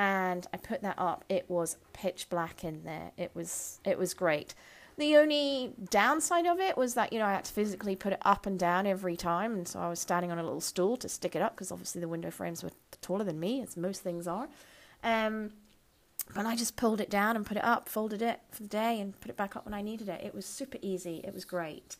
[0.00, 1.26] and I put that up.
[1.28, 3.12] It was pitch black in there.
[3.18, 4.54] It was it was great.
[4.96, 8.18] The only downside of it was that you know I had to physically put it
[8.22, 11.08] up and down every time, and so I was standing on a little stool to
[11.08, 12.70] stick it up because obviously the window frames were
[13.02, 14.48] taller than me, as most things are.
[15.04, 15.50] Um,
[16.34, 19.00] and I just pulled it down and put it up, folded it for the day,
[19.00, 20.22] and put it back up when I needed it.
[20.24, 21.20] It was super easy.
[21.24, 21.96] It was great.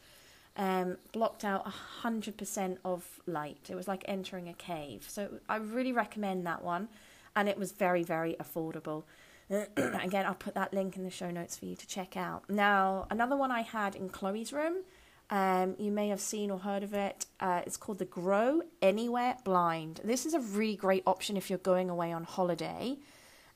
[0.57, 3.69] Um, blocked out hundred percent of light.
[3.69, 5.05] It was like entering a cave.
[5.07, 6.89] So I really recommend that one
[7.35, 9.05] and it was very, very affordable.
[9.51, 12.49] Again, I'll put that link in the show notes for you to check out.
[12.49, 14.85] Now, another one I had in Chloe's room,
[15.31, 17.27] um, you may have seen or heard of it.
[17.41, 20.01] Uh, it's called the Gro Anywhere Blind.
[20.05, 22.99] This is a really great option if you're going away on holiday.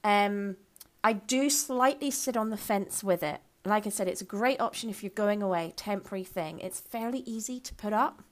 [0.02, 0.56] Um,
[1.02, 3.40] I do slightly sit on the fence with it.
[3.64, 6.60] Like I said, it's a great option if you're going away, temporary thing.
[6.60, 8.22] It's fairly easy to put up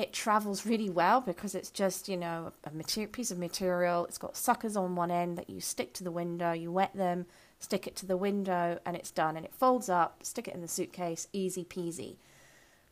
[0.00, 4.06] it travels really well because it's just you know a piece of material.
[4.06, 7.26] It's got suckers on one end that you stick to the window you wet them
[7.60, 9.36] stick it to the window and it's done.
[9.36, 12.16] And it folds up stick it in the suitcase easy peasy.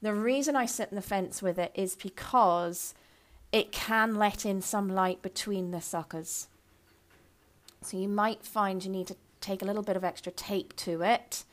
[0.01, 2.95] The reason i sit in the fence with it is because
[3.51, 6.49] it can let in some light between the suckers.
[7.83, 11.03] So you might find you need to take a little bit of extra tape to
[11.03, 11.45] it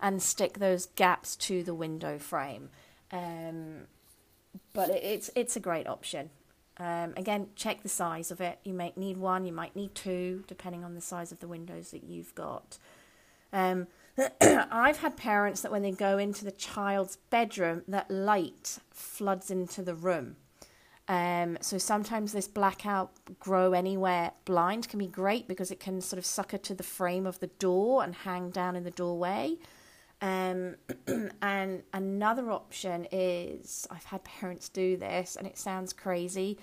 [0.00, 2.70] and stick those gaps to the window frame.
[3.10, 3.86] Um,
[4.72, 6.30] but it's it's a great option.
[6.78, 8.58] Um, again, check the size of it.
[8.64, 11.90] You might need one, you might need two, depending on the size of the windows
[11.90, 12.78] that you've got.
[13.52, 13.86] Um,
[14.40, 19.82] I've had parents that when they go into the child's bedroom, that light floods into
[19.82, 20.36] the room.
[21.06, 26.18] Um, so sometimes this blackout gro anywhere blind can be great because it can sort
[26.18, 29.56] of sucker to the frame of the door and hang down in the doorway.
[30.22, 30.76] Um,
[31.42, 36.58] and another option is I've had parents do this, and it sounds crazy,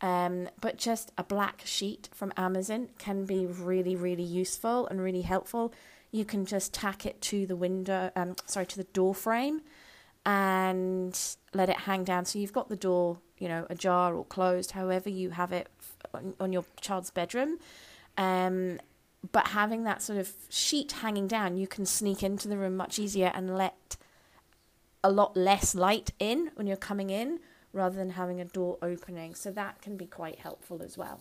[0.00, 5.22] um, but just a black sheet from Amazon can be really, really useful and really
[5.22, 5.72] helpful.
[6.10, 9.62] You can just tack it to the window, um, sorry, to the door frame,
[10.24, 11.18] and
[11.54, 12.24] let it hang down.
[12.24, 15.68] So you've got the door, you know, ajar or closed, however you have it
[16.14, 17.58] on, on your child's bedroom.
[18.16, 18.78] Um,
[19.30, 22.98] but having that sort of sheet hanging down, you can sneak into the room much
[22.98, 23.96] easier and let
[25.04, 27.38] a lot less light in when you're coming in
[27.72, 29.34] rather than having a door opening.
[29.34, 31.20] So that can be quite helpful as well.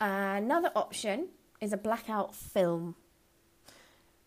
[0.00, 1.28] Another option
[1.60, 2.96] is a blackout film.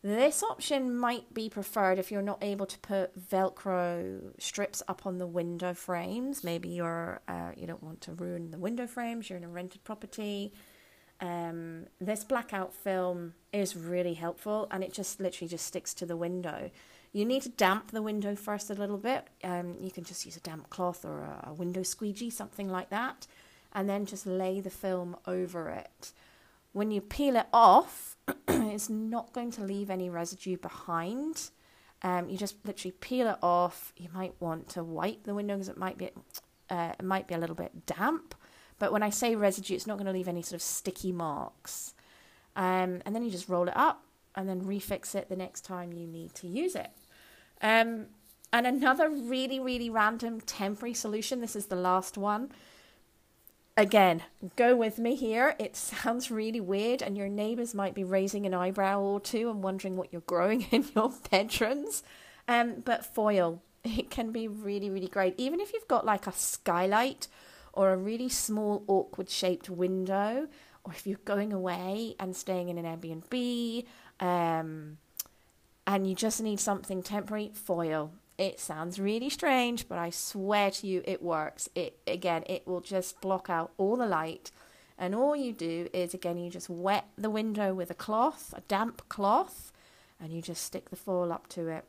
[0.03, 5.19] This option might be preferred if you're not able to put Velcro strips up on
[5.19, 6.43] the window frames.
[6.43, 9.29] Maybe you're uh, you don't want to ruin the window frames.
[9.29, 10.53] You're in a rented property
[11.21, 16.17] um, this blackout film is really helpful and it just literally just sticks to the
[16.17, 16.71] window.
[17.13, 19.27] You need to damp the window first a little bit.
[19.43, 22.89] Um, you can just use a damp cloth or a, a window squeegee, something like
[22.89, 23.27] that,
[23.73, 26.11] and then just lay the film over it.
[26.73, 31.51] When you peel it off, it's not going to leave any residue behind.
[32.01, 33.93] Um, you just literally peel it off.
[33.97, 36.09] You might want to wipe the window because it might be
[36.69, 38.33] uh, it might be a little bit damp.
[38.81, 41.93] But when I say residue, it's not going to leave any sort of sticky marks.
[42.55, 44.01] Um, and then you just roll it up
[44.33, 46.89] and then refix it the next time you need to use it.
[47.61, 48.07] Um,
[48.51, 51.41] and another really, really random temporary solution.
[51.41, 52.49] This is the last one.
[53.77, 54.23] Again,
[54.55, 55.55] go with me here.
[55.59, 59.61] It sounds really weird, and your neighbors might be raising an eyebrow or two and
[59.61, 62.01] wondering what you're growing in your bedrooms.
[62.47, 65.35] Um, but foil, it can be really, really great.
[65.37, 67.27] Even if you've got like a skylight
[67.73, 70.47] or a really small, awkward shaped window,
[70.83, 73.85] or if you're going away and staying in an Airbnb
[74.19, 74.97] um,
[75.87, 78.11] and you just need something temporary, foil.
[78.37, 81.69] It sounds really strange, but I swear to you, it works.
[81.75, 84.51] It again, it will just block out all the light,
[84.97, 88.61] and all you do is again, you just wet the window with a cloth, a
[88.61, 89.71] damp cloth,
[90.19, 91.85] and you just stick the foil up to it.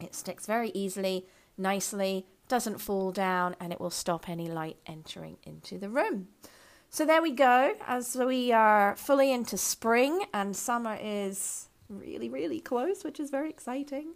[0.00, 5.36] It sticks very easily, nicely, doesn't fall down, and it will stop any light entering
[5.44, 6.28] into the room.
[6.90, 7.74] So there we go.
[7.86, 13.50] As we are fully into spring and summer is really, really close, which is very
[13.50, 14.14] exciting.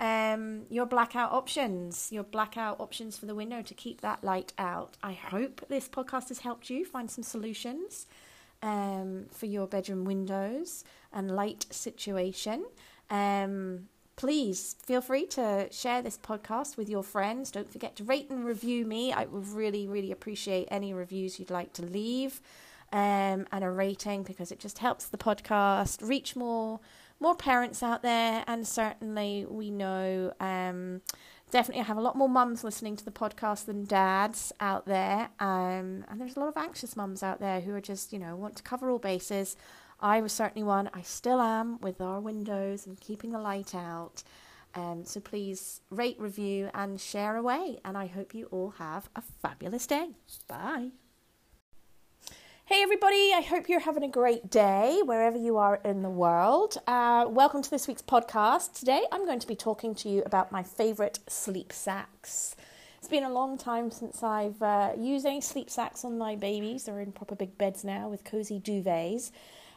[0.00, 4.96] Um, your blackout options, your blackout options for the window to keep that light out.
[5.02, 8.06] I hope this podcast has helped you find some solutions
[8.62, 12.64] um, for your bedroom windows and light situation.
[13.10, 17.50] Um, please feel free to share this podcast with your friends.
[17.50, 19.12] Don't forget to rate and review me.
[19.12, 22.40] I would really, really appreciate any reviews you'd like to leave
[22.92, 26.80] um, and a rating because it just helps the podcast reach more
[27.20, 28.44] more parents out there.
[28.46, 31.00] And certainly, we know um,
[31.50, 35.30] definitely I have a lot more mums listening to the podcast than dads out there.
[35.40, 38.36] Um, and there's a lot of anxious mums out there who are just you know
[38.36, 39.56] want to cover all bases
[40.00, 44.22] I was certainly one, I still am with our windows and keeping the light out.
[44.74, 47.78] Um, so please rate, review, and share away.
[47.84, 50.10] And I hope you all have a fabulous day.
[50.48, 50.90] Bye.
[52.66, 56.78] Hey, everybody, I hope you're having a great day wherever you are in the world.
[56.86, 58.72] Uh, welcome to this week's podcast.
[58.72, 62.56] Today, I'm going to be talking to you about my favorite sleep sacks.
[62.98, 66.84] It's been a long time since I've uh, used any sleep sacks on my babies.
[66.84, 69.30] They're in proper big beds now with cozy duvets.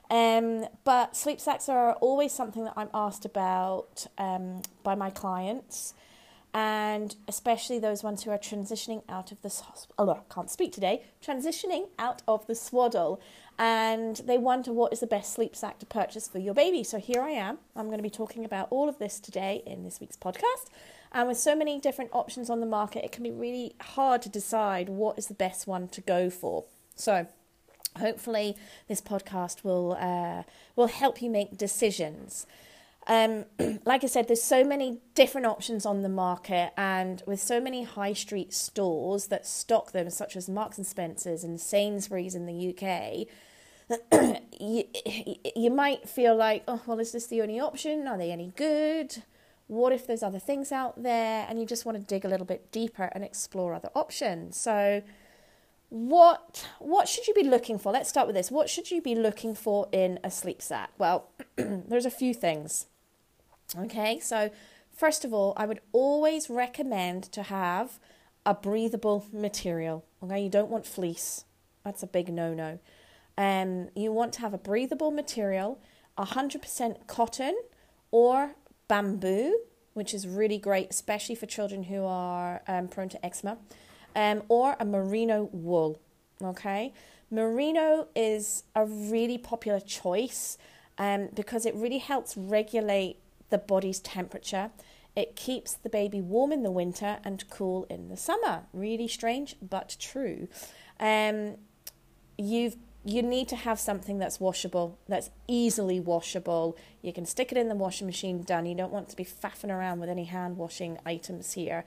[0.09, 5.93] Um, but sleep sacks are always something that I'm asked about um, by my clients,
[6.53, 9.53] and especially those ones who are transitioning out of the
[9.97, 11.03] oh, I can't speak today.
[11.21, 13.19] Transitioning out of the swaddle,
[13.59, 16.83] and they wonder what is the best sleep sack to purchase for your baby.
[16.83, 17.57] So here I am.
[17.75, 20.69] I'm going to be talking about all of this today in this week's podcast.
[21.11, 24.29] And with so many different options on the market, it can be really hard to
[24.29, 26.65] decide what is the best one to go for.
[26.95, 27.27] So
[27.97, 28.55] hopefully
[28.87, 30.43] this podcast will uh,
[30.75, 32.47] will help you make decisions.
[33.07, 33.45] Um,
[33.85, 37.83] like I said, there's so many different options on the market, and with so many
[37.83, 42.69] high street stores that stock them, such as Marks and Spencers and Sainsbury's in the
[42.69, 43.27] UK,
[44.59, 44.83] you,
[45.55, 48.07] you might feel like, oh, well, is this the only option?
[48.07, 49.23] Are they any good?
[49.67, 52.45] What if there's other things out there and you just want to dig a little
[52.45, 54.57] bit deeper and explore other options?
[54.57, 55.01] So,
[55.89, 57.91] what what should you be looking for?
[57.91, 58.51] Let's start with this.
[58.51, 60.91] What should you be looking for in a sleep sack?
[60.97, 62.87] Well, there's a few things.
[63.77, 64.49] Okay, so
[64.95, 67.99] first of all, I would always recommend to have
[68.45, 70.05] a breathable material.
[70.23, 71.45] Okay, you don't want fleece.
[71.83, 72.79] That's a big no-no.
[73.37, 75.79] Um, you want to have a breathable material,
[76.17, 77.57] 100% cotton
[78.09, 78.55] or
[78.87, 79.59] bamboo,
[79.93, 83.57] which is really great, especially for children who are um, prone to eczema
[84.17, 86.01] um, or a merino wool.
[86.43, 86.91] Okay,
[87.31, 90.57] merino is a really popular choice
[90.97, 94.71] um, because it really helps regulate the body's temperature.
[95.15, 98.63] It keeps the baby warm in the winter and cool in the summer.
[98.73, 100.47] Really strange, but true.
[100.99, 101.55] Um,
[102.37, 106.75] you've you need to have something that's washable, that's easily washable.
[107.01, 108.65] You can stick it in the washing machine, done.
[108.65, 111.85] You don't want to be faffing around with any hand washing items here.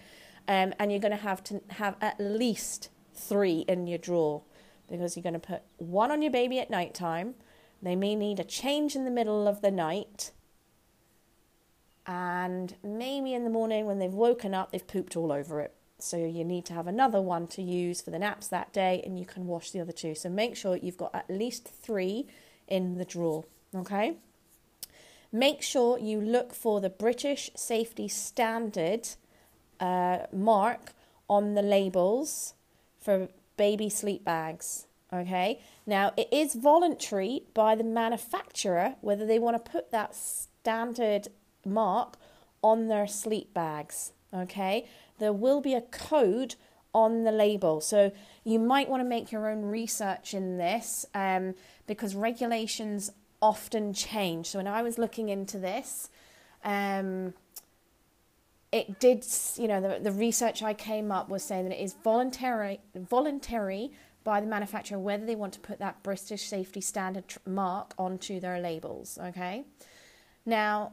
[0.51, 4.43] Um, and you're going to have to have at least three in your drawer
[4.91, 7.37] because you're going to put one on your baby at night time.
[7.81, 10.33] They may need a change in the middle of the night.
[12.05, 15.73] And maybe in the morning when they've woken up, they've pooped all over it.
[16.01, 19.21] So you need to have another one to use for the naps that day, and
[19.21, 20.17] you can wash the other two.
[20.17, 22.27] So make sure you've got at least three
[22.67, 23.45] in the drawer.
[23.73, 24.17] Okay?
[25.31, 29.11] Make sure you look for the British Safety Standard
[29.81, 30.93] uh, mark
[31.29, 32.55] on the labels
[32.99, 34.87] for baby sleep bags.
[35.13, 41.29] Okay, now it is voluntary by the manufacturer whether they want to put that standard
[41.65, 42.17] mark
[42.63, 44.13] on their sleep bags.
[44.33, 44.87] Okay,
[45.19, 46.55] there will be a code
[46.95, 47.81] on the label.
[47.81, 48.13] So
[48.45, 51.55] you might want to make your own research in this um,
[51.87, 53.11] because regulations
[53.43, 54.47] often change.
[54.47, 56.11] So when I was looking into this,
[56.65, 57.35] um,
[58.73, 61.95] it did, you know, the, the research I came up was saying that it is
[62.05, 63.91] voluntary, voluntary
[64.23, 68.61] by the manufacturer whether they want to put that British safety standard mark onto their
[68.61, 69.19] labels.
[69.21, 69.65] Okay.
[70.47, 70.93] Now,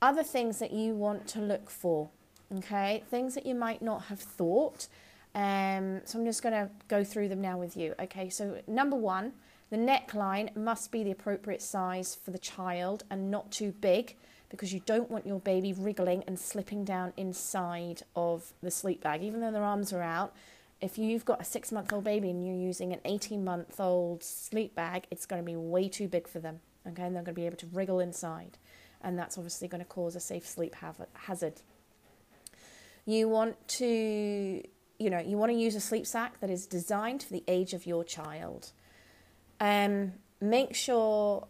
[0.00, 2.08] other things that you want to look for,
[2.56, 4.88] okay, things that you might not have thought.
[5.34, 7.94] Um, so I'm just going to go through them now with you.
[8.00, 9.32] Okay, so number one,
[9.70, 14.16] the neckline must be the appropriate size for the child and not too big
[14.54, 19.22] because you don't want your baby wriggling and slipping down inside of the sleep bag,
[19.22, 20.34] even though their arms are out.
[20.80, 24.22] If you've got a six month old baby and you're using an 18 month old
[24.22, 26.60] sleep bag, it's going to be way too big for them.
[26.86, 28.58] Okay, and they're going to be able to wriggle inside,
[29.02, 30.74] and that's obviously going to cause a safe sleep
[31.14, 31.62] hazard.
[33.06, 34.62] You want to,
[34.98, 37.72] you know, you want to use a sleep sack that is designed for the age
[37.72, 38.72] of your child.
[39.60, 41.46] Um, make sure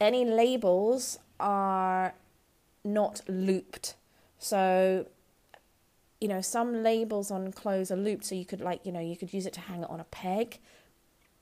[0.00, 2.14] any labels are
[2.84, 3.94] not looped.
[4.38, 5.06] So,
[6.20, 9.16] you know, some labels on clothes are looped, so you could like, you know, you
[9.16, 10.58] could use it to hang it on a peg.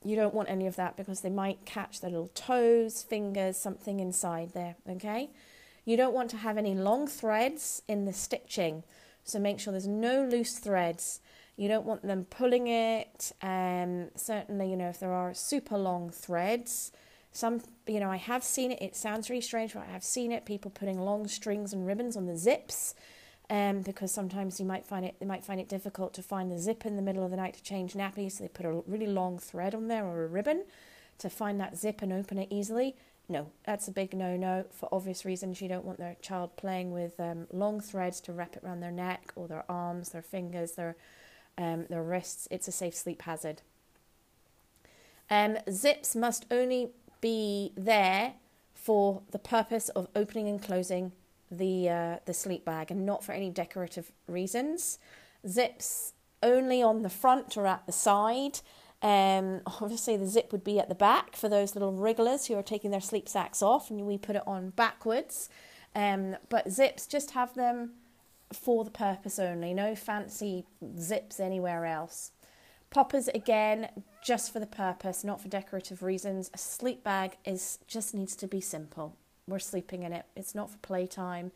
[0.03, 3.99] You don't want any of that because they might catch their little toes, fingers, something
[3.99, 5.29] inside there, okay?
[5.83, 8.83] You don't want to have any long threads in the stitching,
[9.23, 11.19] so make sure there's no loose threads.
[11.57, 13.33] You don't want them pulling it.
[13.41, 16.93] Um, certainly, you know, if there are super long threads,
[17.31, 18.81] some, you know, I have seen it.
[18.81, 20.45] It sounds really strange, but I have seen it.
[20.45, 22.95] People putting long strings and ribbons on the zips,
[23.49, 26.57] um, because sometimes you might find it, they might find it difficult to find the
[26.59, 28.33] zip in the middle of the night to change nappies.
[28.33, 30.65] So they put a really long thread on there or a ribbon
[31.19, 32.95] to find that zip and open it easily.
[33.27, 35.61] No, that's a big no-no for obvious reasons.
[35.61, 38.91] You don't want their child playing with um, long threads to wrap it around their
[38.91, 40.95] neck or their arms, their fingers, their
[41.55, 42.47] um, their wrists.
[42.49, 43.61] It's a safe sleep hazard.
[45.29, 46.89] Um, zips must only
[47.21, 48.33] be there
[48.73, 51.11] for the purpose of opening and closing
[51.51, 54.99] the uh, the sleep bag and not for any decorative reasons.
[55.47, 58.59] Zips only on the front or at the side.
[59.01, 62.63] Um, obviously, the zip would be at the back for those little wrigglers who are
[62.63, 65.49] taking their sleep sacks off, and we put it on backwards.
[65.95, 67.91] Um, but zips just have them
[68.53, 69.73] for the purpose only.
[69.73, 70.65] No fancy
[70.99, 72.31] zips anywhere else.
[72.91, 73.89] Poppers again,
[74.23, 76.49] just for the purpose, not for decorative reasons.
[76.53, 79.15] A sleep bag is just needs to be simple.
[79.47, 80.25] We're sleeping in it.
[80.35, 81.51] It's not for playtime.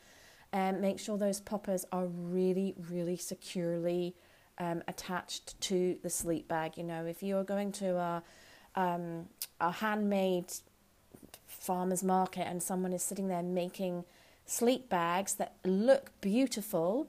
[0.52, 4.16] Um, make sure those poppers are really, really securely
[4.60, 6.78] um, attached to the sleep bag.
[6.78, 8.24] You know, if you're going to a
[8.76, 9.28] um,
[9.60, 10.54] a handmade
[11.48, 14.04] farmer's market and someone is sitting there making
[14.46, 17.08] sleep bags that look beautiful,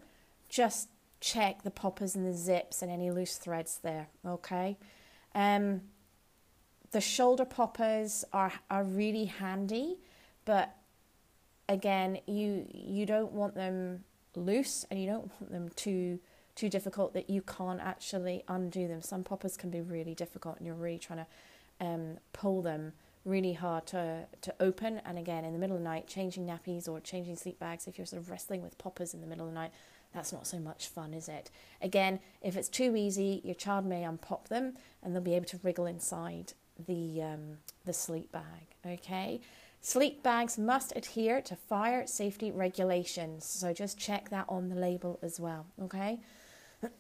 [0.49, 0.89] just
[1.25, 4.77] check the poppers and the zips and any loose threads there, okay?
[5.35, 5.81] Um,
[6.91, 9.97] the shoulder poppers are, are really handy,
[10.45, 10.77] but
[11.67, 14.05] again, you you don't want them
[14.37, 16.19] loose and you don't want them too
[16.55, 19.01] too difficult that you can't actually undo them.
[19.01, 21.27] Some poppers can be really difficult and you're really trying to
[21.85, 22.93] um, pull them
[23.25, 25.01] really hard to, to open.
[25.05, 27.99] And again, in the middle of the night, changing nappies or changing sleep bags, if
[27.99, 29.73] you're sort of wrestling with poppers in the middle of the night,
[30.15, 31.51] that's not so much fun, is it?
[31.83, 35.61] Again, if it's too easy, your child may unpop them and they'll be able to
[35.63, 36.53] wriggle inside
[36.87, 39.41] the, um, the sleep bag, okay?
[39.81, 45.19] Sleep bags must adhere to fire safety regulations, so just check that on the label
[45.23, 46.21] as well, okay?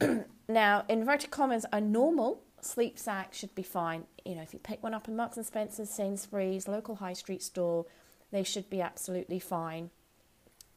[0.48, 4.04] now, inverted commas, a normal sleep sack should be fine.
[4.24, 7.42] You know, if you pick one up in Marks and Spencer's, Sainsbury's, local high street
[7.42, 7.86] store,
[8.32, 9.90] they should be absolutely fine.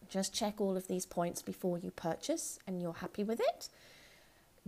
[0.10, 3.70] Just check all of these points before you purchase and you're happy with it.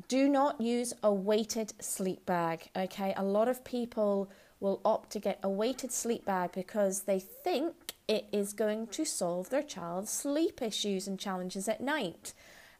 [0.07, 3.13] Do not use a weighted sleep bag, okay?
[3.17, 4.29] A lot of people
[4.59, 9.05] will opt to get a weighted sleep bag because they think it is going to
[9.05, 12.33] solve their child's sleep issues and challenges at night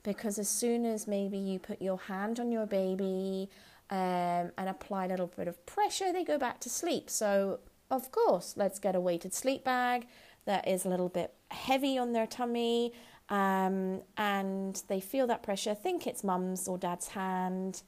[0.03, 3.49] because as soon as maybe you put your hand on your baby
[3.89, 7.10] um, and apply a little bit of pressure, they go back to sleep.
[7.10, 7.60] So,
[7.91, 10.07] of course, let's get a weighted sleep bag
[10.45, 12.93] that is a little bit heavy on their tummy
[13.29, 17.83] um, and they feel that pressure, think it's mum's or dad's hand,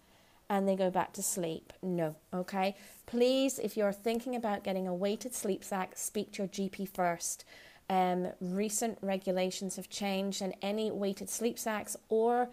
[0.49, 1.73] and they go back to sleep.
[1.81, 2.75] No, okay?
[3.07, 7.43] Please, if you're thinking about getting a weighted sleep sack, speak to your GP first.
[7.89, 12.49] Um, recent regulations have changed, and any weighted sleep sacks or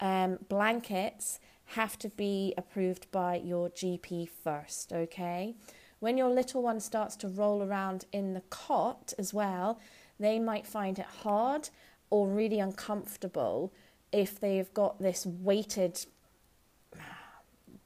[0.00, 5.54] um, blankets have to be approved by your GP first, okay?
[6.00, 9.78] When your little one starts to roll around in the cot as well,
[10.18, 11.68] they might find it hard
[12.10, 13.72] or really uncomfortable
[14.12, 16.04] if they've got this weighted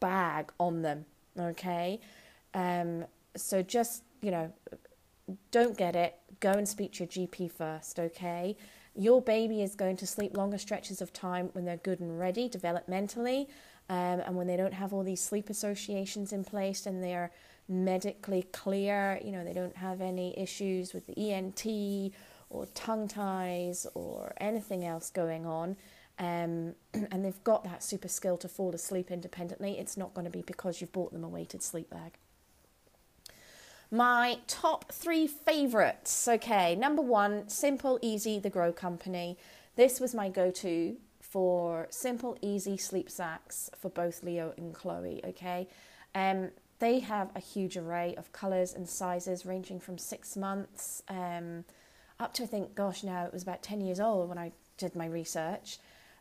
[0.01, 1.07] bag on them,
[1.39, 2.01] okay?
[2.55, 3.05] Um,
[3.37, 4.53] so just, you know,
[5.51, 8.57] don't get it, go and speak to your GP first, okay?
[8.95, 12.49] Your baby is going to sleep longer stretches of time when they're good and ready
[12.49, 13.47] developmentally,
[13.89, 17.31] um, and when they don't have all these sleep associations in place and they're
[17.69, 22.13] medically clear, you know, they don't have any issues with the ENT
[22.49, 25.77] or tongue ties or anything else going on.
[26.19, 30.31] Um, and they've got that super skill to fall asleep independently, it's not going to
[30.31, 32.13] be because you've bought them a weighted sleep bag.
[33.91, 36.27] My top three favourites.
[36.27, 39.39] Okay, number one, Simple Easy, the Gro Company.
[39.77, 45.21] This was my go to for simple, easy sleep sacks for both Leo and Chloe.
[45.25, 45.69] Okay,
[46.15, 51.65] um, they have a huge array of colours and sizes ranging from six months um,
[52.19, 54.95] up to I think, gosh, now it was about 10 years old when I did
[54.95, 55.79] my research.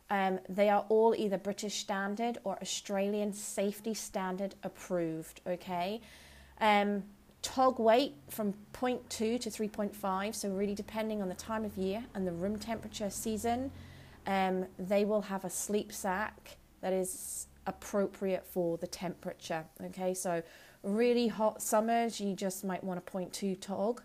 [0.08, 5.40] Um, they are all either British standard or Australian safety standard approved.
[5.46, 6.00] Okay.
[6.60, 7.04] Um,
[7.42, 12.26] tog weight from 0.2 to 3.5, so really depending on the time of year and
[12.26, 13.70] the room temperature season,
[14.26, 19.64] um, they will have a sleep sack that is appropriate for the temperature.
[19.86, 20.42] Okay, so
[20.82, 24.02] really hot summers, you just might want a 0.2 tog,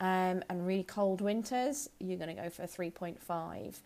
[0.00, 3.80] um, and really cold winters, you're going to go for a 3.5.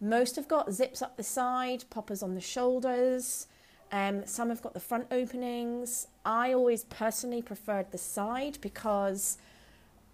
[0.00, 3.46] Most have got zips up the side, poppers on the shoulders.
[3.92, 6.06] Um, some have got the front openings.
[6.24, 9.36] I always personally preferred the side because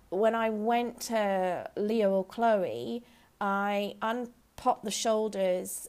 [0.09, 3.05] when I went to Leo or Chloe,
[3.41, 5.89] I unpopped the shoulders,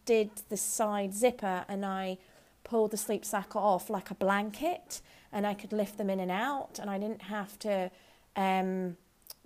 [0.00, 2.18] undid the side zipper, and I
[2.64, 5.00] pulled the sleep sack off like a blanket,
[5.32, 7.90] and I could lift them in and out, and I didn't have to
[8.36, 8.96] um,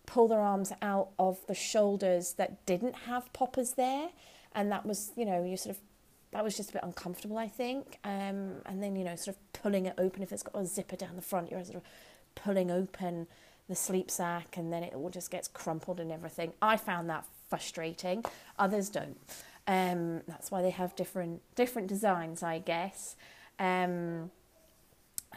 [0.06, 4.08] pull their arms out of the shoulders that didn't have poppers there,
[4.54, 5.82] and that was, you know, you sort of
[6.32, 7.98] that was just a bit uncomfortable, I think.
[8.02, 10.96] Um, and then, you know, sort of pulling it open, if it's got a zipper
[10.96, 11.82] down the front, you're sort of
[12.34, 13.28] pulling open
[13.68, 16.52] the sleep sack and then it all just gets crumpled and everything.
[16.60, 18.24] I found that frustrating.
[18.58, 19.16] Others don't.
[19.66, 23.16] Um, that's why they have different different designs, I guess.
[23.58, 24.30] Um,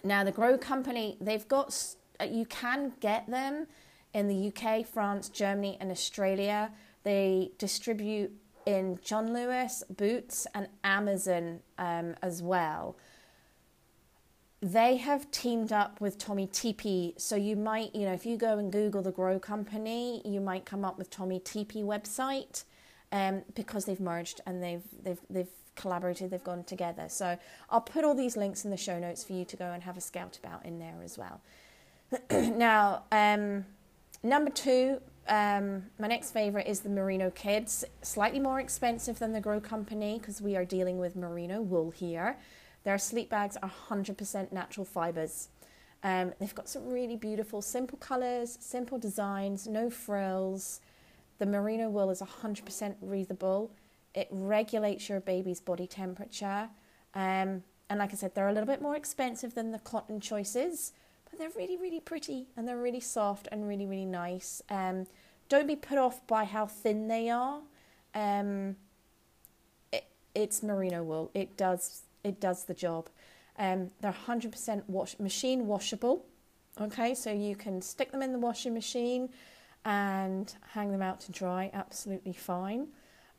[0.03, 1.73] now the Gro Company, they've got
[2.19, 3.67] uh, you can get them
[4.13, 6.71] in the UK, France, Germany, and Australia.
[7.03, 8.31] They distribute
[8.65, 12.97] in John Lewis, Boots, and Amazon um, as well.
[14.59, 18.57] They have teamed up with Tommee Tippee, so you might, you know, if you go
[18.57, 22.63] and Google the Gro Company, you might come up with Tommee Tippee website
[23.11, 27.05] um, because they've merged and they've they've they've collaborated, they've gone together.
[27.07, 27.37] So
[27.69, 29.95] I'll put all these links in the show notes for you to go and have
[29.95, 31.41] a scout about in there as well.
[32.31, 33.65] now, um,
[34.23, 37.85] number two, um, my next favorite is the Merino Kids.
[38.01, 42.37] Slightly more expensive than the Gro Company because we are dealing with merino wool here.
[42.83, 45.49] Their sleep bags are 100% natural fibers.
[46.03, 50.79] Um, they've got some really beautiful, simple colours, simple designs, no frills.
[51.39, 53.71] The merino wool is 100% breathable.
[54.13, 56.69] It regulates your baby's body temperature.
[57.13, 60.93] Um, and like I said, they're a little bit more expensive than the cotton choices,
[61.29, 64.61] but they're really, really pretty and they're really soft and really, really nice.
[64.69, 65.07] Um,
[65.49, 67.61] don't be put off by how thin they are.
[68.13, 68.75] Um,
[69.91, 71.31] it, it's merino wool.
[71.33, 73.09] It does it does the job.
[73.57, 76.25] Um, they're 100% wash, machine washable.
[76.79, 79.29] Okay, so you can stick them in the washing machine
[79.87, 82.89] and hang them out to dry absolutely fine.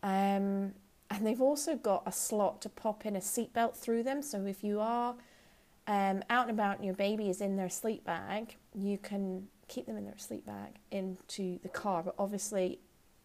[0.03, 0.73] Um,
[1.11, 4.23] and they've also got a slot to pop in a seatbelt through them.
[4.23, 5.15] So if you are
[5.87, 9.85] um, out and about and your baby is in their sleep bag, you can keep
[9.85, 12.03] them in their sleep bag into the car.
[12.03, 12.79] But obviously,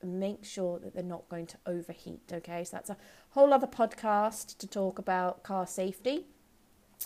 [0.03, 2.29] make sure that they're not going to overheat.
[2.29, 2.97] Okay, so that's a
[3.29, 6.25] whole other podcast to talk about car safety.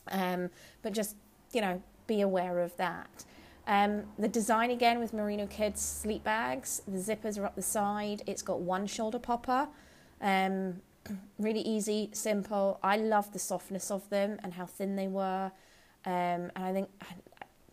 [0.10, 0.50] Um,
[0.82, 1.16] but just
[1.54, 3.24] you know, be aware of that.
[3.68, 8.24] Um, the design again with Merino Kids sleep bags, the zippers are up the side.
[8.26, 9.68] It's got one shoulder popper.
[10.22, 10.82] Um,
[11.38, 12.80] really easy, simple.
[12.82, 15.52] I love the softness of them and how thin they were.
[16.06, 16.90] Um, and I think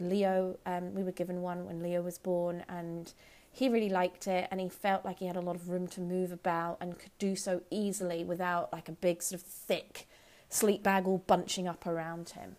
[0.01, 3.12] Leo, um, we were given one when Leo was born, and
[3.53, 4.49] he really liked it.
[4.51, 7.16] And he felt like he had a lot of room to move about and could
[7.20, 10.09] do so easily without like a big sort of thick
[10.49, 12.57] sleep bag all bunching up around him.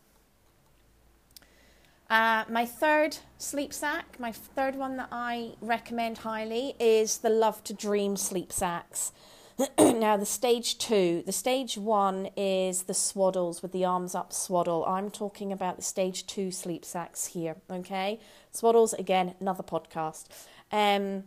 [2.10, 7.64] Uh, my third sleep sack, my third one that I recommend highly is the Love
[7.64, 9.12] to Dream sleep sacks.
[9.80, 14.86] now, the stage two, the stage one is the swaddles with the arms up swaddle.
[14.86, 18.20] I'm talking about the stage two sleep sacks here, okay?
[18.54, 20.26] Swaddles, again, another podcast.
[20.72, 21.24] Um,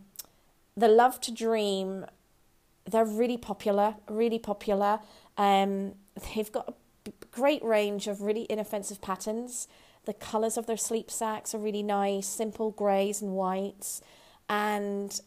[0.77, 2.05] the Love to Dream,
[2.89, 4.99] they're really popular, really popular.
[5.37, 5.95] Um,
[6.35, 6.69] they've got
[7.05, 9.67] a great range of really inoffensive patterns.
[10.05, 14.01] The colours of their sleep sacks are really nice, simple greys and whites,
[14.47, 15.19] and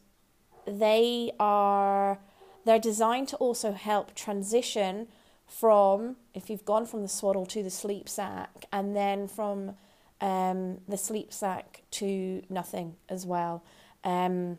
[0.67, 2.19] they are
[2.65, 5.09] they're designed to also help transition
[5.47, 9.77] from if you've gone from the swaddle to the sleep sack, and then from
[10.21, 13.63] um, the sleep sack to nothing as well.
[14.05, 14.59] Um,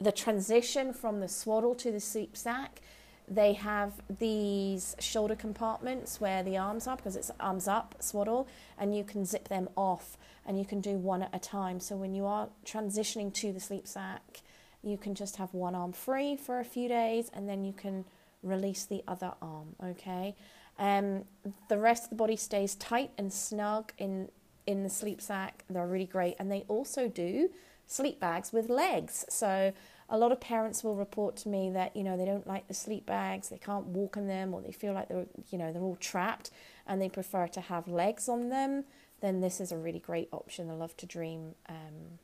[0.00, 2.80] the transition from the swaddle to the sleep sack
[3.28, 8.48] they have these shoulder compartments where the arms are because it's arms up swaddle
[8.78, 11.80] and you can zip them off and you can do one at a time.
[11.80, 14.40] So when you are transitioning to the sleep sack
[14.84, 18.04] you can just have one arm free for a few days and then you can
[18.42, 20.34] release the other arm okay?
[20.78, 21.24] Um,
[21.68, 24.28] the rest of the body stays tight and snug in
[24.66, 25.64] in the sleep sack.
[25.68, 26.36] They're really great.
[26.38, 27.50] And they also do
[27.86, 29.24] sleep bags with legs.
[29.28, 29.72] So
[30.12, 32.74] a lot of parents will report to me that you know they don't like the
[32.74, 35.82] sleep bags, they can't walk in them, or they feel like they're you know they're
[35.82, 36.50] all trapped,
[36.86, 38.84] and they prefer to have legs on them.
[39.20, 40.68] Then this is a really great option.
[40.68, 42.18] The Love to Dream um,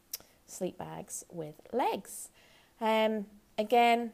[0.47, 2.29] sleep bags with legs.
[2.81, 3.25] Um,
[3.57, 4.13] again,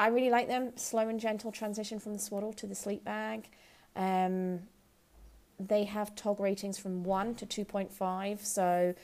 [0.00, 0.72] I really like them.
[0.76, 3.48] Slow and gentle transition from the swaddle to the sleep bag.
[3.94, 4.60] Um,
[5.60, 8.44] they have TOG ratings from 1 to 2.5.
[8.44, 8.94] So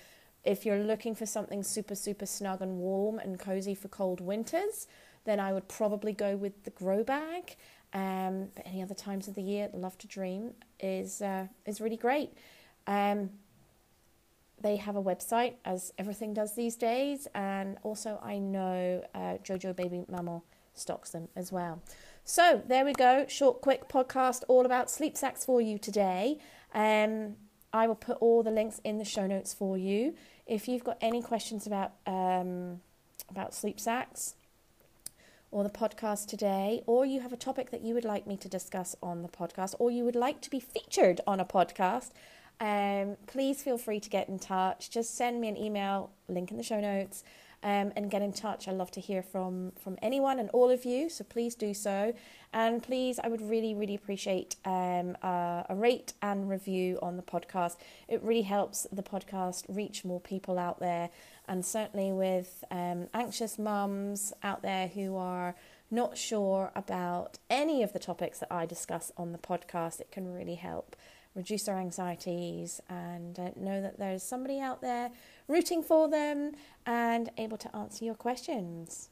[0.44, 4.86] if you're looking for something super, super snug and warm and cozy for cold winters,
[5.24, 7.56] then I would probably go with the grow bag.
[7.92, 11.96] Um, but any other times of the year, Love to Dream is uh, is really
[11.96, 12.32] great.
[12.86, 13.30] Um,
[14.60, 19.76] they have a website, as everything does these days, and also I know uh, Jojo
[19.76, 21.82] Baby Mammal stocks them as well.
[22.24, 26.38] So there we go, short, quick podcast all about sleep sacks for you today.
[26.74, 27.36] Um,
[27.72, 30.14] I will put all the links in the show notes for you.
[30.46, 32.80] If you've got any questions about um,
[33.30, 34.34] about sleep sacks
[35.50, 38.48] or the podcast today, or you have a topic that you would like me to
[38.48, 42.10] discuss on the podcast, or you would like to be featured on a podcast,
[42.60, 44.90] um, please feel free to get in touch.
[44.90, 47.22] Just send me an email, link in the show notes
[47.64, 48.68] um, and get in touch.
[48.68, 52.14] I love to hear from from anyone and all of you, so please do so.
[52.52, 57.76] And please, I would really, really appreciate um, a, rate and review on the podcast.
[58.06, 61.10] It really helps the podcast reach more people out there,
[61.48, 65.56] and certainly with um, anxious mums out there who are
[65.90, 70.32] not sure about any of the topics that I discuss on the podcast, it can
[70.32, 70.96] really help
[71.34, 75.10] reduce their anxieties and uh, know that there's somebody out there
[75.48, 76.52] rooting for them
[76.86, 79.10] and able to answer your questions.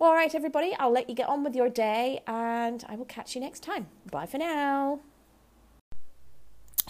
[0.00, 3.34] All right, everybody, I'll let you get on with your day and I will catch
[3.34, 3.88] you next time.
[4.10, 5.00] Bye for now.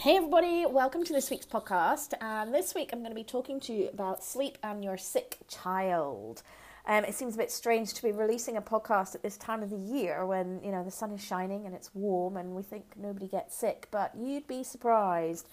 [0.00, 2.12] Hey, everybody, welcome to this week's podcast.
[2.20, 5.38] And this week I'm going to be talking to you about sleep and your sick
[5.48, 6.42] child.
[6.88, 9.68] Um, it seems a bit strange to be releasing a podcast at this time of
[9.70, 12.94] the year when you know the sun is shining and it's warm and we think
[12.96, 15.46] nobody gets sick, but you'd be surprised.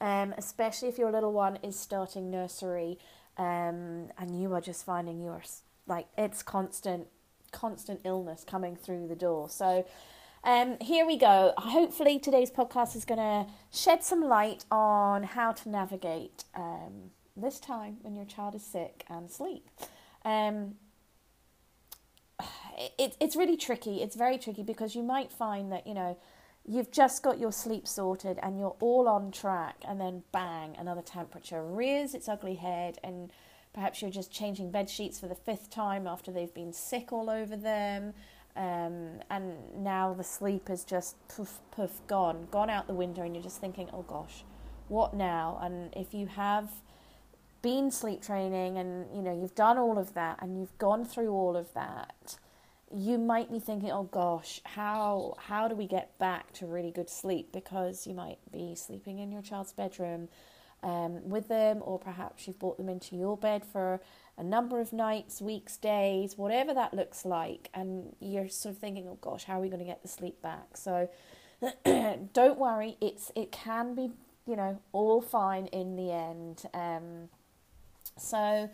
[0.00, 2.98] um, especially if your little one is starting nursery
[3.36, 7.06] um, and you are just finding yours like it's constant,
[7.52, 9.48] constant illness coming through the door.
[9.48, 9.86] So,
[10.42, 11.52] um, here we go.
[11.58, 17.60] Hopefully, today's podcast is going to shed some light on how to navigate um, this
[17.60, 19.68] time when your child is sick and sleep.
[20.24, 20.74] Um,
[22.98, 24.02] it, it's really tricky.
[24.02, 26.16] It's very tricky because you might find that, you know,
[26.66, 31.02] you've just got your sleep sorted and you're all on track, and then bang, another
[31.02, 33.30] temperature rears its ugly head, and
[33.72, 37.30] perhaps you're just changing bed sheets for the fifth time after they've been sick all
[37.30, 38.12] over them.
[38.56, 43.34] Um, and now the sleep is just poof, poof, gone, gone out the window, and
[43.34, 44.44] you're just thinking, oh gosh,
[44.88, 45.58] what now?
[45.62, 46.68] And if you have
[47.62, 51.30] been sleep training and you know you've done all of that and you've gone through
[51.30, 52.38] all of that,
[52.94, 57.08] you might be thinking, oh gosh, how how do we get back to really good
[57.08, 57.52] sleep?
[57.52, 60.28] Because you might be sleeping in your child's bedroom
[60.82, 64.00] um, with them, or perhaps you've brought them into your bed for
[64.38, 69.06] a number of nights, weeks, days, whatever that looks like, and you're sort of thinking,
[69.08, 70.76] oh gosh, how are we going to get the sleep back?
[70.76, 71.08] So
[72.32, 74.10] don't worry, it's it can be
[74.46, 76.62] you know all fine in the end.
[76.74, 77.28] Um,
[78.16, 78.70] so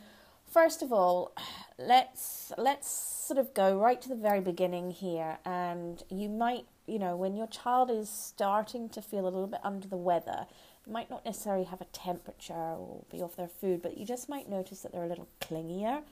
[0.50, 1.32] first of all,
[1.78, 6.98] let's let's sort of go right to the very beginning here, and you might, you
[6.98, 10.46] know, when your child is starting to feel a little bit under the weather,
[10.86, 14.48] might not necessarily have a temperature or be off their food, but you just might
[14.48, 16.02] notice that they're a little clingier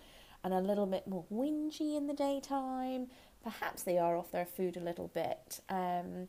[0.42, 3.06] and a little bit more whingy in the daytime.
[3.42, 6.28] Perhaps they are off their food a little bit, um,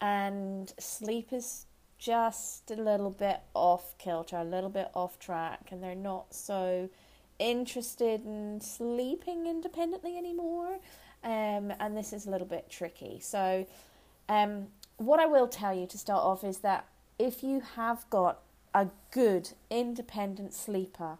[0.00, 1.66] and sleep is
[1.98, 6.88] just a little bit off kilter, a little bit off track, and they're not so
[7.38, 10.78] interested in sleeping independently anymore.
[11.24, 13.18] Um, and this is a little bit tricky.
[13.20, 13.66] So,
[14.28, 16.86] um, what I will tell you to start off is that
[17.18, 18.40] if you have got
[18.74, 21.18] a good independent sleeper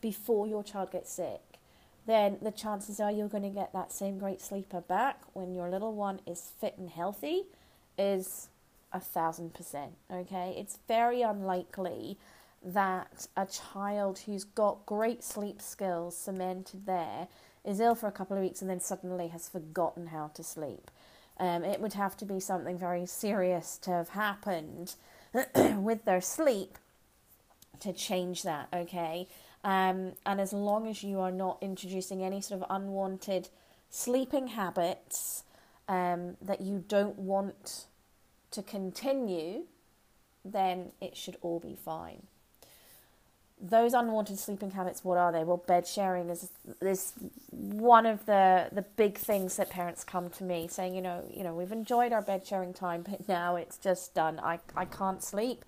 [0.00, 1.40] before your child gets sick,
[2.06, 5.70] then the chances are you're going to get that same great sleeper back when your
[5.70, 7.44] little one is fit and healthy
[7.96, 8.48] is
[8.92, 9.92] a thousand percent.
[10.10, 12.18] Okay, it's very unlikely
[12.64, 17.28] that a child who's got great sleep skills cemented there
[17.64, 20.90] is ill for a couple of weeks and then suddenly has forgotten how to sleep.
[21.38, 24.94] Um, it would have to be something very serious to have happened
[25.76, 26.78] with their sleep
[27.80, 29.26] to change that, okay?
[29.64, 33.48] Um, and as long as you are not introducing any sort of unwanted
[33.90, 35.44] sleeping habits
[35.88, 37.86] um, that you don't want
[38.52, 39.64] to continue,
[40.44, 42.22] then it should all be fine.
[43.60, 45.44] Those unwanted sleeping habits, what are they?
[45.44, 46.50] Well, bed sharing is
[46.80, 47.12] is
[47.50, 51.44] one of the the big things that parents come to me saying, you know, you
[51.44, 54.40] know, we've enjoyed our bed sharing time, but now it's just done.
[54.40, 55.64] I I can't sleep.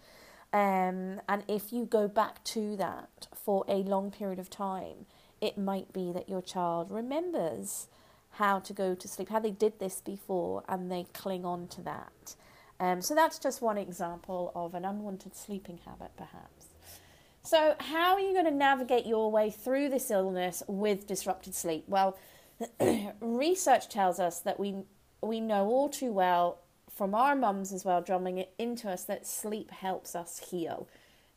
[0.53, 5.07] Um, and if you go back to that for a long period of time,
[5.41, 7.89] it might be that your child remembers
[8.33, 11.83] how to go to sleep, how they did this before, and they cling on to
[11.83, 12.35] that.
[12.85, 16.67] Um, so that's just one example of an unwanted sleeping habit, perhaps.
[17.43, 21.85] So, how are you going to navigate your way through this illness with disrupted sleep?
[21.87, 22.19] Well,
[23.21, 24.75] research tells us that we
[25.23, 26.59] we know all too well
[26.95, 30.87] from our mums as well, drumming it into us that sleep helps us heal.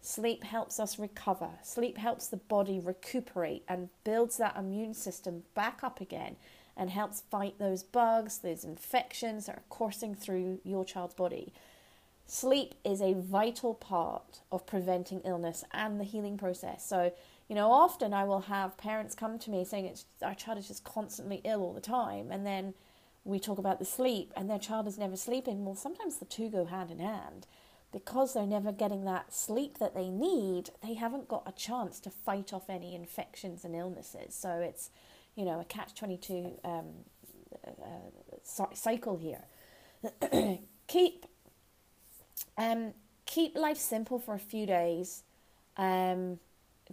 [0.02, 1.50] Sleep helps us recover.
[1.64, 6.36] Sleep helps the body recuperate and builds that immune system back up again
[6.78, 11.52] and helps fight those bugs, those infections that are coursing through your child's body.
[12.26, 16.86] Sleep is a vital part of preventing illness and the healing process.
[16.86, 17.12] So,
[17.48, 20.68] you know, often I will have parents come to me saying it's our child is
[20.68, 22.74] just constantly ill all the time, and then
[23.24, 25.66] we talk about the sleep, and their child is never sleeping.
[25.66, 27.48] Well, sometimes the two go hand in hand.
[27.94, 32.10] Because they're never getting that sleep that they need, they haven't got a chance to
[32.10, 34.36] fight off any infections and illnesses.
[34.36, 34.90] So it's
[35.38, 36.86] you know, a catch 22 um,
[37.68, 39.44] uh, cycle here.
[40.88, 41.26] keep
[42.58, 42.94] um,
[43.26, 45.24] keep life simple for a few days.
[45.78, 46.40] Um,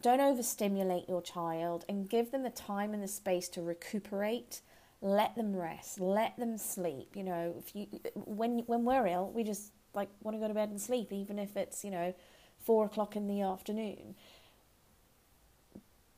[0.01, 4.61] don't overstimulate your child and give them the time and the space to recuperate.
[5.01, 5.99] Let them rest.
[5.99, 7.17] Let them sleep.
[7.17, 10.55] You know, if you when when we're ill, we just like want to go to
[10.55, 12.15] bed and sleep, even if it's you know
[12.59, 14.17] four o'clock in the afternoon.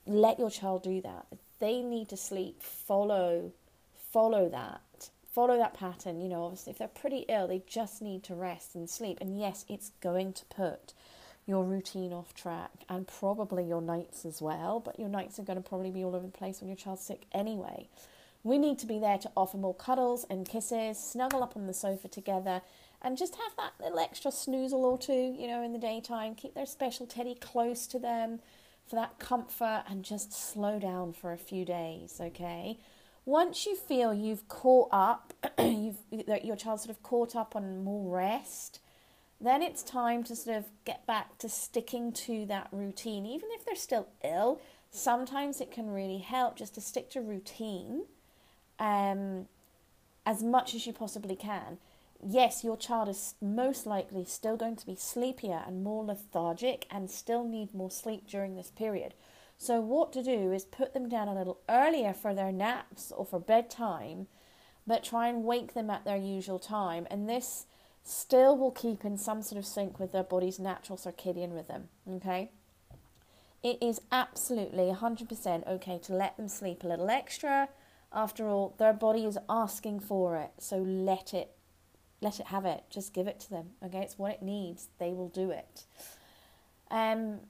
[0.09, 1.27] Let your child do that
[1.59, 3.53] they need to sleep, follow
[4.17, 5.11] follow that.
[5.31, 8.75] Follow that pattern, you know, obviously if they're pretty ill, they just need to rest
[8.75, 9.19] and sleep.
[9.21, 10.95] And yes, it's going to put
[11.45, 15.63] your routine off track and probably your nights as well, but your nights are going
[15.63, 17.89] to probably be all over the place when your child's sick anyway.
[18.43, 21.75] We need to be there to offer more cuddles and kisses, snuggle up on the
[21.75, 22.63] sofa together,
[23.03, 26.35] and just have that little extra snoozle or two, you know, in the daytime.
[26.37, 28.41] Keep their special teddy close to them
[28.89, 32.79] for that comfort and just slow down for a few days, okay?
[33.25, 37.83] Once you feel you've caught up, you've that your child sort of caught up on
[37.83, 38.79] more rest,
[39.41, 43.27] then it's time to sort of get back to sticking to that routine.
[43.27, 44.61] Even if they're still ill,
[44.91, 48.05] sometimes it can really help just to stick to routine
[48.79, 49.47] um,
[50.25, 51.79] as much as you possibly can.
[52.25, 57.11] Yes, your child is most likely still going to be sleepier and more lethargic and
[57.11, 59.15] still need more sleep during this period.
[59.59, 63.25] So, what to do is put them down a little earlier for their naps or
[63.25, 64.27] for bedtime,
[64.87, 67.07] but try and wake them at their usual time.
[67.11, 67.67] And this
[68.03, 71.89] still will keep in some sort of sync with their body's natural circadian rhythm.
[72.09, 72.51] Okay?
[73.63, 77.69] It is absolutely 100% okay to let them sleep a little extra.
[78.13, 81.56] After all, their body is asking for it, so let it
[82.21, 82.85] let it have it.
[82.91, 83.71] Just give it to them.
[83.85, 84.89] Okay, it's what it needs.
[84.99, 85.85] They will do it.
[86.91, 87.41] Um,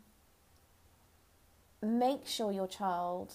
[1.83, 3.35] make sure your child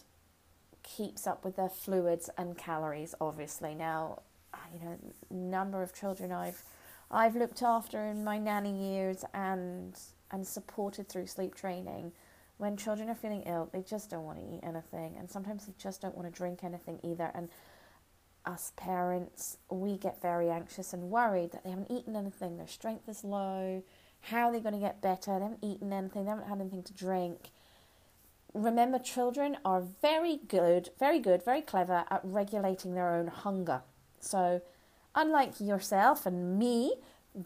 [0.84, 3.16] keeps up with their fluids and calories.
[3.22, 4.22] Obviously, now
[4.74, 4.98] you know
[5.30, 6.64] number of children I've
[7.10, 9.98] I've looked after in my nanny years and
[10.32, 12.12] and supported through sleep training.
[12.58, 15.74] When children are feeling ill, they just don't want to eat anything, and sometimes they
[15.78, 17.32] just don't want to drink anything either.
[17.34, 17.50] And
[18.46, 23.08] us parents, we get very anxious and worried that they haven't eaten anything, their strength
[23.08, 23.84] is low,
[24.22, 25.38] how are they going to get better?
[25.38, 27.50] They haven't eaten anything, they haven't had anything to drink.
[28.54, 33.82] Remember, children are very good, very good, very clever at regulating their own hunger.
[34.20, 34.62] So,
[35.16, 36.96] unlike yourself and me,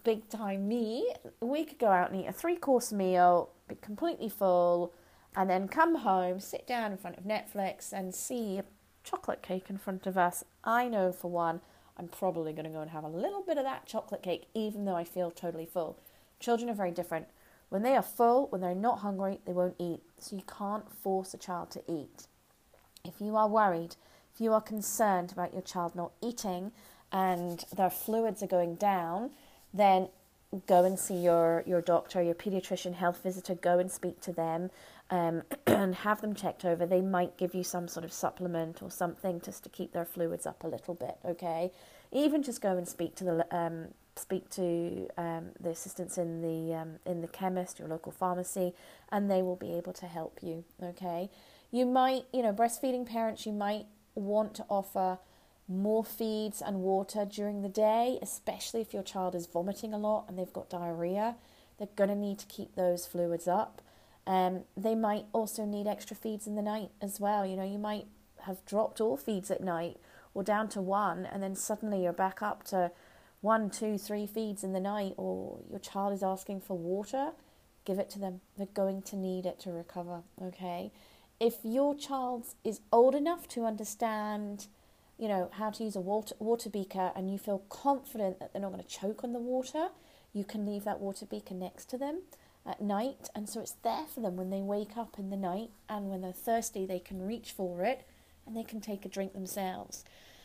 [0.03, 4.29] big time me, we could go out and eat a three course meal, be completely
[4.29, 4.93] full,
[5.35, 8.61] and then come home, sit down in front of Netflix, and see
[9.05, 10.43] chocolate cake in front of us.
[10.63, 11.61] I know for one,
[11.97, 14.83] I'm probably going to go and have a little bit of that chocolate cake, even
[14.83, 15.97] though I feel totally full.
[16.39, 17.27] Children are very different.
[17.69, 20.01] When they are full, when they're not hungry, they won't eat.
[20.19, 22.27] So you can't force a child to eat.
[23.05, 23.95] If you are worried,
[24.33, 26.71] if you are concerned about your child not eating,
[27.11, 29.31] and their fluids are going down,
[29.73, 30.09] then
[30.67, 34.69] go and see your, your doctor, your pediatrician, health visitor, go and speak to them
[35.09, 36.85] um, and have them checked over.
[36.85, 40.45] They might give you some sort of supplement or something just to keep their fluids
[40.45, 41.71] up a little bit, okay?
[42.11, 43.87] Even just go and speak to the um,
[44.17, 48.73] speak to um, the assistants in the um, in the chemist, your local pharmacy,
[49.11, 50.63] and they will be able to help you.
[50.81, 51.29] Okay,
[51.71, 55.17] you might, you know, breastfeeding parents, you might want to offer
[55.67, 60.25] more feeds and water during the day, especially if your child is vomiting a lot
[60.27, 61.35] and they've got diarrhea.
[61.77, 63.81] They're going to need to keep those fluids up.
[64.27, 67.45] Um, they might also need extra feeds in the night as well.
[67.45, 68.05] You know, you might
[68.41, 69.97] have dropped all feeds at night
[70.33, 72.91] or down to one, and then suddenly you're back up to
[73.41, 77.31] one, two, three feeds in the night, or your child is asking for water.
[77.85, 78.41] Give it to them.
[78.57, 80.91] They're going to need it to recover, okay?
[81.39, 84.67] If your child is old enough to understand
[85.17, 88.61] you know, how to use a water, water beaker and you feel confident that they're
[88.61, 89.89] not going to choke on the water,
[90.33, 92.21] you can leave that water beaker next to them
[92.65, 93.29] at night.
[93.33, 96.21] And so it's there for them when they wake up in the night and when
[96.21, 98.05] they're thirsty, they can reach for it
[98.45, 100.03] and they can take a drink themselves.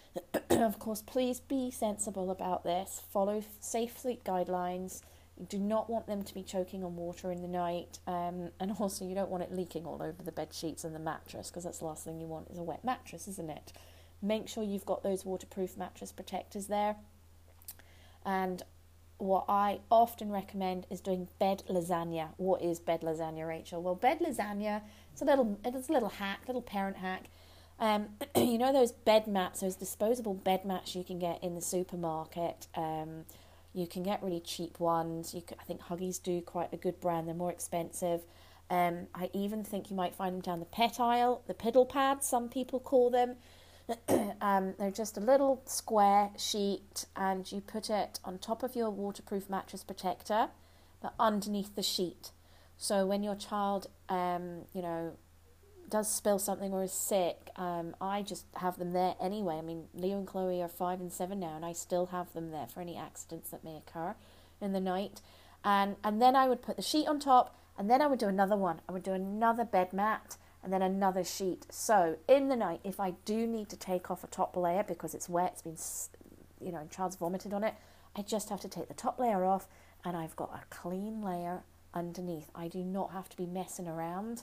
[0.51, 3.03] of course, please be sensible about this.
[3.13, 5.03] Follow safe sleep guidelines.
[5.39, 8.73] You do not want them to be choking on water in the night, um, and
[8.79, 11.65] also you don't want it leaking all over the bed sheets and the mattress because
[11.65, 13.73] that's the last thing you want is a wet mattress, isn't it?
[14.23, 16.97] Make sure you've got those waterproof mattress protectors there.
[18.25, 18.63] And
[19.19, 22.29] what I often recommend is doing bed lasagna.
[22.37, 23.83] What is bed lasagna, Rachael?
[23.83, 27.25] Well, bed lasagna it's a little it's a little hack, little parent hack.
[27.79, 31.61] Um, you know those bed mats, those disposable bed mats you can get in the
[31.61, 32.67] supermarket.
[32.75, 33.25] Um,
[33.73, 35.33] you can get really cheap ones.
[35.33, 37.29] Can, I think Huggies do quite a good brand.
[37.29, 38.23] They're more expensive.
[38.69, 41.43] Um, I even think you might find them down the pet aisle.
[41.47, 43.37] The piddle pads, some people call them.
[44.41, 48.91] um, they're just a little square sheet, and you put it on top of your
[48.91, 50.49] waterproof mattress protector,
[51.03, 52.31] but underneath the sheet.
[52.77, 55.13] So when your child, um, you know,
[55.89, 59.57] does spill something or is sick, um, I just have them there anyway.
[59.57, 62.51] I mean, Leo and Chloe are five and seven now, and I still have them
[62.53, 64.15] there for any accidents that may occur
[64.61, 65.21] in the night.
[65.65, 68.29] And and then I would put the sheet on top, and then I would do
[68.29, 68.81] another one.
[68.89, 71.67] I would do another bed mat, and then another sheet.
[71.71, 75.15] So in the night, if I do need to take off a top layer because
[75.15, 76.09] it's wet, it's
[76.59, 77.75] been, you know, child's vomited on it,
[78.17, 79.69] I just have to take the top layer off
[80.05, 81.63] and I've got a clean layer
[81.95, 82.51] underneath.
[82.55, 84.43] I do not have to be messing around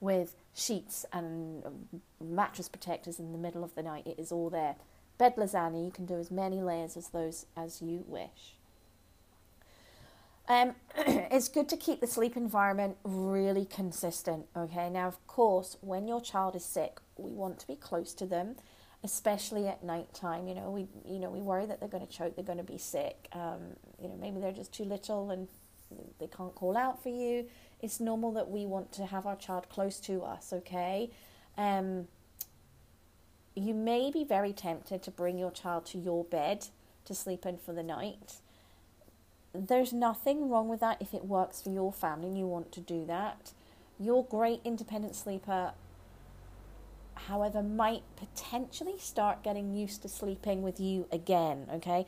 [0.00, 4.06] with sheets and um, mattress protectors in the middle of the night.
[4.06, 4.76] It is all there.
[5.18, 8.57] Bed lasagna, you can do as many layers as those as you wish.
[10.48, 14.46] Um, it's good to keep the sleep environment really consistent.
[14.56, 18.26] Okay, now of course, when your child is sick, we want to be close to
[18.26, 18.56] them,
[19.04, 20.48] especially at night time.
[20.48, 22.64] You know, we you know we worry that they're going to choke, they're going to
[22.64, 23.28] be sick.
[23.32, 25.48] Um, you know, maybe they're just too little and
[26.18, 27.46] they can't call out for you.
[27.80, 30.52] It's normal that we want to have our child close to us.
[30.52, 31.10] Okay,
[31.58, 32.08] um,
[33.54, 36.68] you may be very tempted to bring your child to your bed
[37.04, 38.40] to sleep in for the night
[39.54, 42.80] there's nothing wrong with that if it works for your family and you want to
[42.80, 43.52] do that.
[43.98, 45.72] Your great independent sleeper,
[47.14, 51.66] however, might potentially start getting used to sleeping with you again.
[51.72, 52.06] Okay,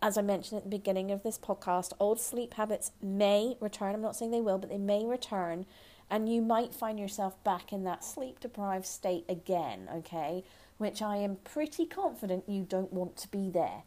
[0.00, 3.94] as I mentioned at the beginning of this podcast, old sleep habits may return.
[3.94, 5.66] I'm not saying they will, but they may return,
[6.08, 9.88] and you might find yourself back in that sleep deprived state again.
[9.94, 10.44] Okay,
[10.78, 13.82] which I am pretty confident you don't want to be there.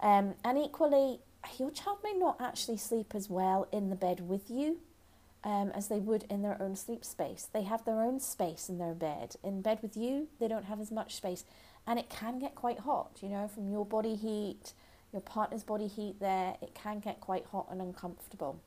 [0.00, 1.20] Um, and equally,
[1.58, 4.78] your child may not actually sleep as well in the bed with you
[5.44, 7.48] um, as they would in their own sleep space.
[7.52, 9.36] They have their own space in their bed.
[9.42, 11.44] In bed with you, they don't have as much space.
[11.86, 14.74] And it can get quite hot, you know, from your body heat,
[15.12, 18.60] your partner's body heat there, it can get quite hot and uncomfortable.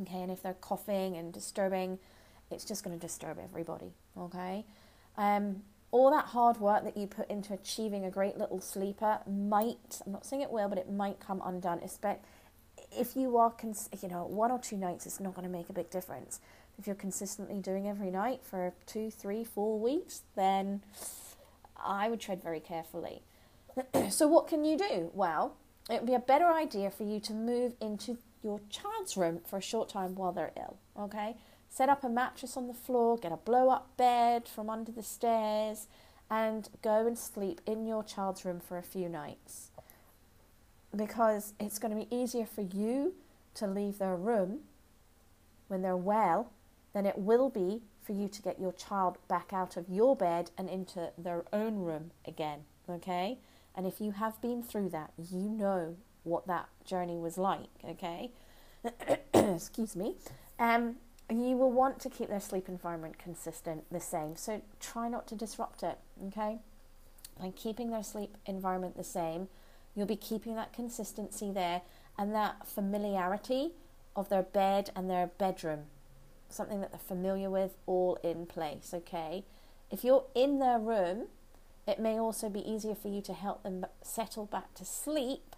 [0.00, 1.98] Okay, and if they're coughing and disturbing,
[2.50, 3.92] it's just going to disturb everybody.
[4.16, 4.64] Okay,
[5.18, 5.62] um,
[5.92, 10.10] all that hard work that you put into achieving a great little sleeper might, I'm
[10.10, 11.80] not saying it will, but it might come undone.
[12.90, 15.68] If you are, cons- you know, one or two nights, it's not going to make
[15.68, 16.40] a big difference.
[16.78, 20.82] If you're consistently doing every night for two, three, four weeks, then
[21.76, 23.22] I would tread very carefully.
[24.10, 25.10] so, what can you do?
[25.12, 25.56] Well,
[25.90, 29.58] it would be a better idea for you to move into your child's room for
[29.58, 31.36] a short time while they're ill, okay?
[31.72, 35.02] Set up a mattress on the floor, get a blow up bed from under the
[35.02, 35.86] stairs,
[36.30, 39.70] and go and sleep in your child's room for a few nights.
[40.94, 43.14] Because it's going to be easier for you
[43.54, 44.58] to leave their room
[45.68, 46.52] when they're well
[46.92, 50.50] than it will be for you to get your child back out of your bed
[50.58, 52.64] and into their own room again.
[52.86, 53.38] Okay?
[53.74, 57.70] And if you have been through that, you know what that journey was like.
[57.82, 58.30] Okay?
[59.32, 60.16] Excuse me.
[60.58, 60.96] Um,
[61.40, 64.36] you will want to keep their sleep environment consistent, the same.
[64.36, 66.58] So try not to disrupt it, okay?
[67.40, 69.48] By keeping their sleep environment the same,
[69.94, 71.82] you'll be keeping that consistency there
[72.18, 73.70] and that familiarity
[74.16, 75.84] of their bed and their bedroom,
[76.48, 79.44] something that they're familiar with, all in place, okay?
[79.90, 81.28] If you're in their room,
[81.86, 85.51] it may also be easier for you to help them settle back to sleep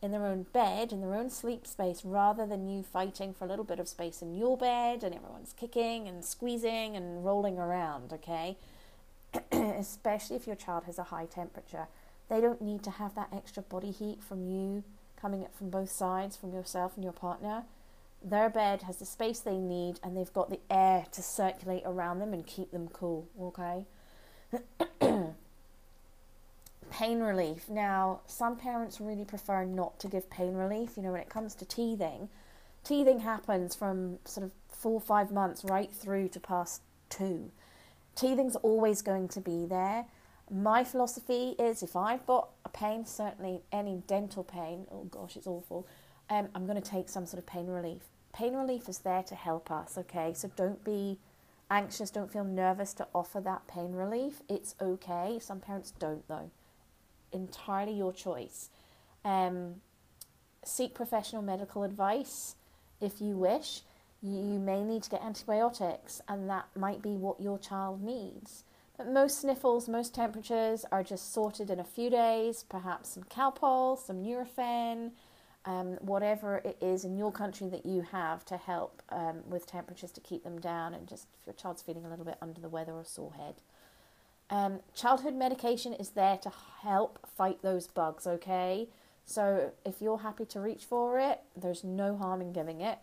[0.00, 3.48] in their own bed, in their own sleep space, rather than you fighting for a
[3.48, 8.12] little bit of space in your bed and everyone's kicking and squeezing and rolling around,
[8.12, 8.56] okay?
[9.52, 11.88] Especially if your child has a high temperature.
[12.28, 14.84] They don't need to have that extra body heat from you
[15.20, 17.64] coming up from both sides, from yourself and your partner.
[18.22, 22.18] Their bed has the space they need and they've got the air to circulate around
[22.18, 23.86] them and keep them cool, okay?
[26.98, 27.68] pain relief.
[27.68, 30.96] Now, some parents really prefer not to give pain relief.
[30.96, 32.28] You know, when it comes to teething,
[32.82, 37.52] teething happens from sort of four five months right through to past two.
[38.16, 40.06] Teething's always going to be there.
[40.50, 45.46] My philosophy is if I've got a pain, certainly any dental pain, oh gosh, it's
[45.46, 45.86] awful,
[46.28, 48.02] um, I'm going to take some sort of pain relief.
[48.32, 50.32] Pain relief is there to help us, okay?
[50.34, 51.18] So don't be
[51.70, 54.42] anxious, don't feel nervous to offer that pain relief.
[54.48, 55.38] It's okay.
[55.40, 56.50] Some parents don't, though
[57.32, 58.70] entirely your choice.
[59.24, 59.76] Um,
[60.64, 62.56] seek professional medical advice
[63.00, 63.82] if you wish.
[64.22, 68.64] You may need to get antibiotics, and that might be what your child needs.
[68.96, 73.96] But most sniffles, most temperatures are just sorted in a few days, perhaps some Calpol,
[73.96, 75.12] some Nurofen,
[75.64, 80.10] um, whatever it is in your country that you have to help um, with temperatures
[80.12, 82.68] to keep them down, and just if your child's feeling a little bit under the
[82.68, 83.54] weather or sore head.
[84.50, 88.88] Um, childhood medication is there to help fight those bugs, okay?
[89.24, 92.98] So if you're happy to reach for it, there's no harm in giving it.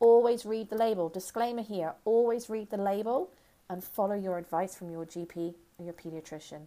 [0.00, 1.08] Always read the label.
[1.08, 3.30] Disclaimer here always read the label
[3.70, 6.62] and follow your advice from your GP or your pediatrician.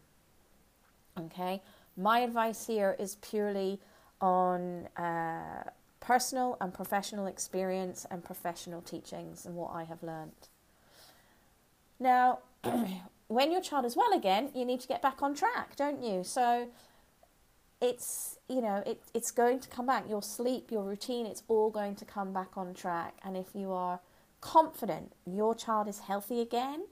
[1.19, 1.61] Okay?
[1.97, 3.81] My advice here is purely
[4.21, 5.63] on uh,
[5.99, 10.47] personal and professional experience and professional teachings and what I have learned.
[11.99, 12.39] Now,
[13.31, 16.23] when your child is well again, you need to get back on track, don't you?
[16.23, 16.67] So
[17.81, 20.09] it's you know it, it's going to come back.
[20.09, 23.17] Your sleep, your routine, it's all going to come back on track.
[23.23, 24.01] And if you are
[24.41, 26.85] confident your child is healthy again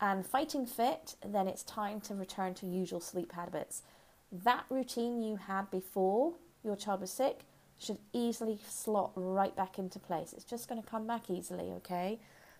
[0.00, 3.82] and fighting fit, then it's time to return to usual sleep habits.
[4.30, 7.40] That routine you had before your child was sick
[7.78, 10.34] should easily slot right back into place.
[10.34, 12.18] It's just going to come back easily, okay?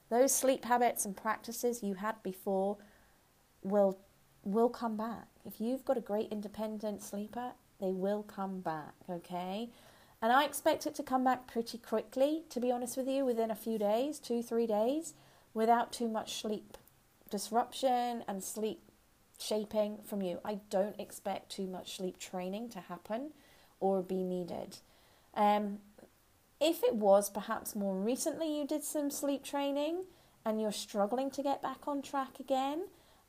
[0.09, 2.79] Those sleep habits and practices you had before
[3.67, 3.99] will
[4.45, 5.27] will come back.
[5.45, 9.71] If you've got a great independent sleeper, they will come back, okay?
[10.23, 13.51] And I expect it to come back pretty quickly, to be honest with you, within
[13.51, 15.15] a few days, two, three days,
[15.53, 16.79] without too much sleep
[17.29, 18.81] disruption and sleep
[19.39, 20.41] shaping from you.
[20.45, 23.33] I don't expect too much sleep training to happen
[23.81, 24.79] or be needed.
[25.35, 25.79] Um,
[26.61, 30.05] if it was perhaps more recently you did some sleep training
[30.45, 32.85] and you're struggling to get back on track again,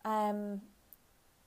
[0.08, 0.62] um,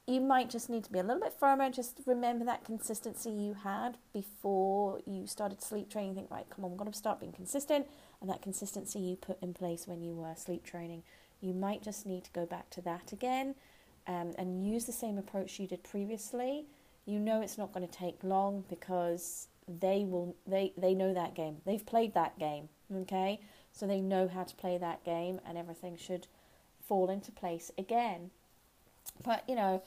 [0.07, 1.71] you might just need to be a little bit firmer.
[1.71, 6.15] Just remember that consistency you had before you started sleep training.
[6.15, 7.87] Think, right, come on, I'm going to start being consistent.
[8.21, 11.05] And that consistency you put in place when you were sleep training,
[11.41, 13.55] you might just need to go back to that again
[14.07, 16.67] um, and use the same approach you did previously.
[17.07, 21.35] You know it's not going to take long because they will they they know that
[21.35, 21.59] game.
[21.65, 23.41] They've played that game, okay?
[23.73, 26.27] So they know how to play that game and everything should
[26.87, 28.31] fall into place again.
[29.23, 29.83] But, you know,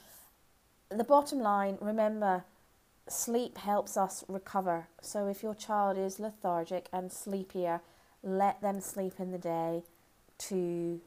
[0.89, 2.43] the bottom line, remember
[3.07, 4.87] sleep helps us recover.
[5.01, 7.81] So if your child is lethargic and sleepier,
[8.21, 9.83] let them sleep in the day
[10.39, 11.01] to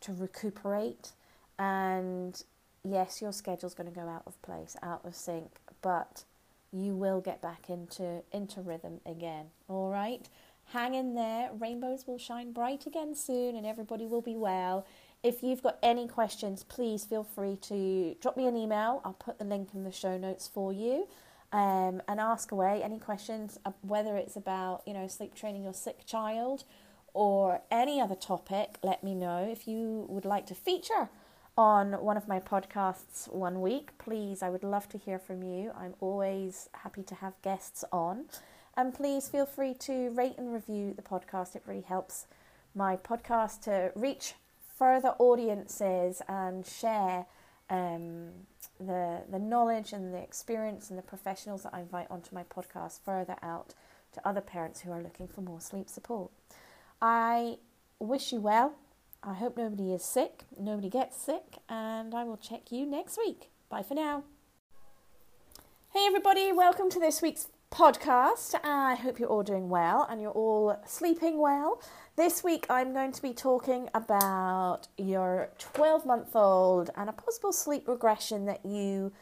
[0.00, 1.12] to recuperate
[1.58, 2.42] and
[2.82, 6.24] yes, your schedule's going to go out of place, out of sync, but
[6.72, 9.46] you will get back into into rhythm again.
[9.68, 10.28] All right?
[10.72, 11.50] Hang in there.
[11.58, 14.86] Rainbows will shine bright again soon and everybody will be well.
[15.22, 19.00] If you've got any questions, please feel free to drop me an email.
[19.04, 21.06] I'll put the link in the show notes for you.
[21.52, 25.74] Um, and ask away any questions, uh, whether it's about you know sleep training your
[25.74, 26.64] sick child
[27.12, 28.78] or any other topic.
[28.82, 31.10] Let me know if you would like to feature
[31.56, 33.96] on one of my podcasts one week.
[33.98, 35.72] Please, I would love to hear from you.
[35.76, 38.24] I'm always happy to have guests on.
[38.76, 41.54] And please feel free to rate and review the podcast.
[41.54, 42.26] It really helps
[42.74, 44.34] my podcast to reach
[44.78, 47.26] further audiences and share
[47.70, 48.30] um,
[48.78, 53.00] the the knowledge and the experience and the professionals that I invite onto my podcast
[53.04, 53.74] further out
[54.12, 56.30] to other parents who are looking for more sleep support.
[57.00, 57.58] I
[57.98, 58.74] wish you well
[59.24, 63.50] I hope nobody is sick, nobody gets sick, and I will check you next week.
[63.68, 64.24] Bye for now.
[65.92, 68.54] Hey, everybody, welcome to this week's podcast.
[68.62, 71.80] I hope you're all doing well and you're all sleeping well.
[72.16, 77.52] This week, I'm going to be talking about your 12 month old and a possible
[77.52, 79.12] sleep regression that you.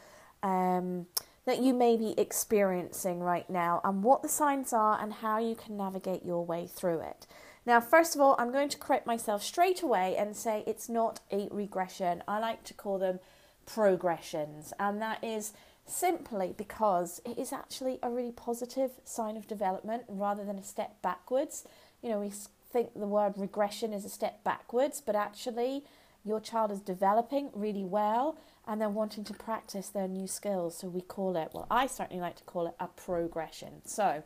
[0.42, 1.06] Um,
[1.46, 5.54] that you may be experiencing right now, and what the signs are, and how you
[5.54, 7.26] can navigate your way through it.
[7.64, 11.20] Now, first of all, I'm going to correct myself straight away and say it's not
[11.32, 12.22] a regression.
[12.28, 13.20] I like to call them
[13.64, 15.52] progressions, and that is
[15.90, 21.00] simply because it is actually a really positive sign of development rather than a step
[21.02, 21.64] backwards.
[22.02, 22.32] You know, we
[22.72, 25.84] think the word regression is a step backwards, but actually,
[26.24, 28.36] your child is developing really well
[28.66, 30.76] and they're wanting to practice their new skills.
[30.76, 33.82] So we call it, well, I certainly like to call it a progression.
[33.84, 34.22] So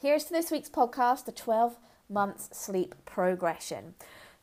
[0.00, 1.76] here's to this week's podcast, the 12
[2.08, 3.94] months sleep progression.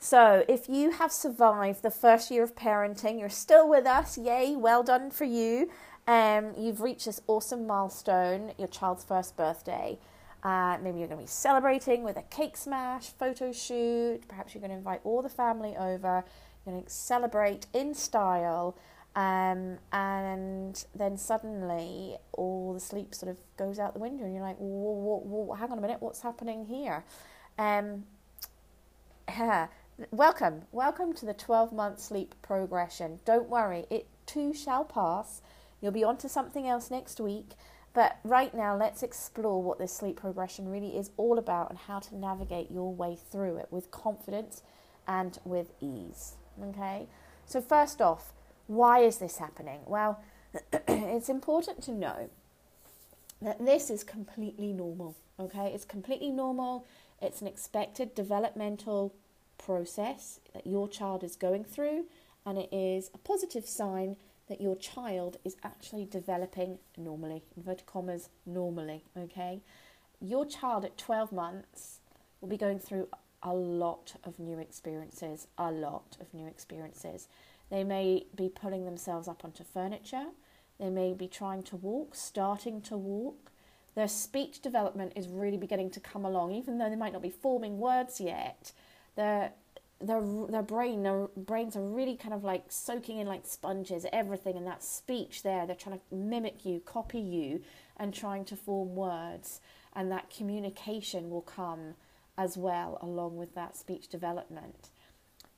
[0.04, 4.56] So, if you have survived the first year of parenting, you're still with us, yay,
[4.56, 5.70] well done for you.
[6.08, 10.00] Um, you've reached this awesome milestone, your child's first birthday.
[10.44, 14.28] Uh, maybe you're going to be celebrating with a cake smash, photo shoot.
[14.28, 16.24] Perhaps you're going to invite all the family over.
[16.66, 18.76] You're going to celebrate in style.
[19.16, 24.44] Um, and then suddenly all the sleep sort of goes out the window, and you're
[24.44, 27.04] like, whoa, whoa, whoa, hang on a minute, what's happening here?
[27.60, 28.06] Um,
[30.12, 33.20] welcome, welcome to the 12 month sleep progression.
[33.26, 35.42] Don't worry, it too shall pass.
[35.82, 37.52] You'll be on to something else next week.
[37.94, 42.00] But right now, let's explore what this sleep progression really is all about and how
[42.00, 44.62] to navigate your way through it with confidence
[45.08, 46.36] and with ease.
[46.64, 47.08] Okay?
[47.46, 48.32] So, first off,
[48.68, 49.82] why is this happening?
[49.86, 50.24] Well,
[50.88, 52.30] it's important to know
[53.42, 55.18] that this is completely normal.
[55.38, 55.72] Okay?
[55.74, 56.86] It's completely normal.
[57.22, 59.14] It's an expected developmental
[59.58, 62.06] process that your child is going through,
[62.46, 64.16] and it is a positive sign
[64.52, 69.62] that your child is actually developing normally, inverted commas, normally, okay?
[70.20, 72.02] Your child at 12 months
[72.42, 73.08] will be going through
[73.42, 77.30] a lot of new experiences, a lot of new experiences.
[77.70, 80.28] They may be pulling themselves up onto furniture,
[80.80, 83.52] they may be trying to walk, starting to walk,
[83.96, 87.30] their speech development is really beginning to come along, even though they might not be
[87.30, 88.74] forming words yet.
[89.16, 89.54] Their
[90.02, 94.58] their their brain their brains are really kind of like soaking in like sponges everything
[94.58, 97.62] and that speech there they're trying to mimic you copy you
[97.98, 99.62] and trying to form words
[99.94, 101.96] and that communication will come
[102.38, 104.90] as well along with that speech development.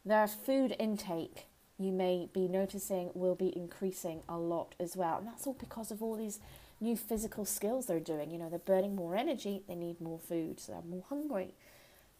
[0.06, 1.48] Their food intake,
[1.78, 5.20] you may be noticing, will be increasing a lot as well.
[5.20, 6.40] And that's all because of all these
[6.82, 8.32] new physical skills they're doing.
[8.32, 11.54] You know, they're burning more energy, they need more food, so they're more hungry.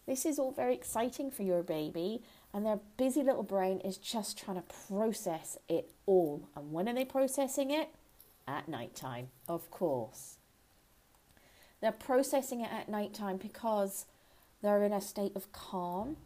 [0.06, 2.22] This is all very exciting for your baby,
[2.52, 6.48] and their busy little brain is just trying to process it all.
[6.54, 7.88] And when are they processing it?
[8.46, 10.36] At night time, of course.
[11.80, 14.04] They're processing it at night time because
[14.60, 16.18] they're in a state of calm.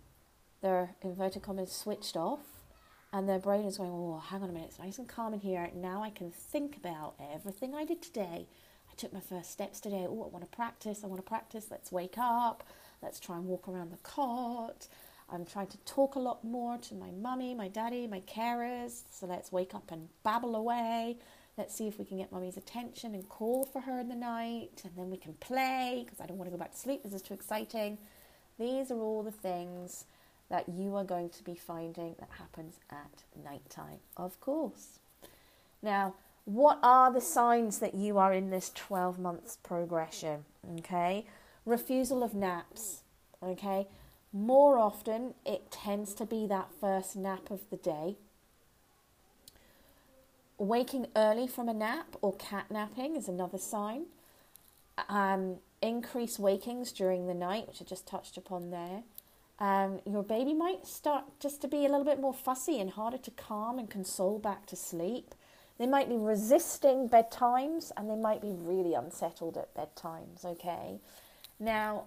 [0.61, 2.65] Their inverted commas switched off,
[3.13, 5.41] and their brain is going, Oh, hang on a minute, it's nice and calm in
[5.41, 5.71] here.
[5.73, 8.49] Now I can think about everything I did today.
[8.91, 10.07] I took my first steps today.
[10.09, 11.05] Oh, I want to practice.
[11.05, 11.67] I want to practice.
[11.71, 12.65] Let's wake up.
[13.03, 14.89] Let's try and walk around the cot.
[15.31, 19.03] I'm trying to talk a lot more to my mummy, my daddy, my carers.
[19.11, 21.19] So let's wake up and babble away.
[21.57, 24.83] Let's see if we can get mummy's attention and call for her in the night.
[24.85, 27.03] And then we can play because I don't want to go back to sleep.
[27.03, 27.99] This is too exciting.
[28.59, 30.05] These are all the things
[30.49, 34.99] that you are going to be finding that happens at night time, of course.
[35.83, 36.15] Now,
[36.45, 40.45] what are the signs that you are in this 12 months progression?
[40.79, 41.27] Okay,
[41.69, 43.03] refusal of naps.
[43.43, 43.87] Okay,
[44.33, 48.17] more often it tends to be that first nap of the day.
[50.59, 54.07] Waking early from a nap or cat napping is another sign.
[55.09, 59.05] Um, increased wakings during the night, which I just touched upon there.
[59.61, 63.19] Um, your baby might start just to be a little bit more fussy and harder
[63.19, 65.35] to calm and console back to sleep.
[65.79, 71.01] They might be resisting bedtimes and they might be really unsettled at bedtimes, okay?
[71.61, 72.05] Now,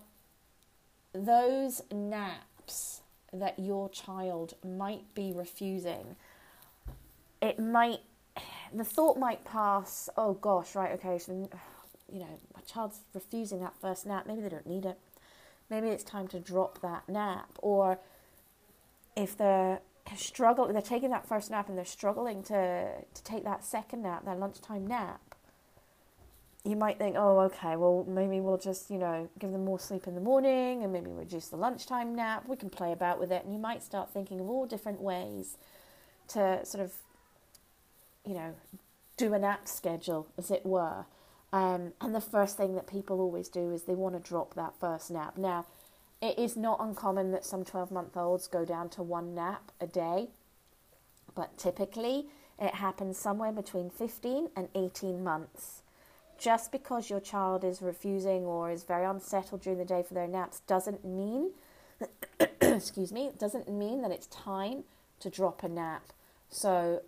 [1.13, 3.01] those naps
[3.33, 6.15] that your child might be refusing,
[7.41, 7.99] it might,
[8.73, 11.49] the thought might pass, oh gosh, right, okay, so
[12.11, 14.99] you know, my child's refusing that first nap, maybe they don't need it.
[15.69, 17.57] Maybe it's time to drop that nap.
[17.59, 17.99] Or
[19.15, 19.79] if they're
[20.17, 24.25] struggling, they're taking that first nap and they're struggling to, to take that second nap,
[24.25, 25.30] that lunchtime nap,
[26.63, 30.05] you might think, oh, okay, well, maybe we'll just, you know, give them more sleep
[30.05, 32.47] in the morning and maybe reduce the lunchtime nap.
[32.47, 33.43] We can play about with it.
[33.43, 35.57] And you might start thinking of all different ways
[36.29, 36.93] to sort of,
[38.25, 38.53] you know,
[39.17, 41.05] do a nap schedule, as it were.
[41.51, 44.73] Um, and the first thing that people always do is they want to drop that
[44.79, 45.37] first nap.
[45.37, 45.65] Now,
[46.21, 49.87] it is not uncommon that some 12 month olds go down to one nap a
[49.87, 50.27] day,
[51.33, 52.27] but typically
[52.59, 55.81] it happens somewhere between 15 and 18 months.
[56.41, 60.27] Just because your child is refusing or is very unsettled during the day for their
[60.27, 61.51] naps doesn't mean,
[62.61, 64.83] excuse me, doesn't mean that it's time
[65.19, 66.13] to drop a nap.
[66.49, 67.03] So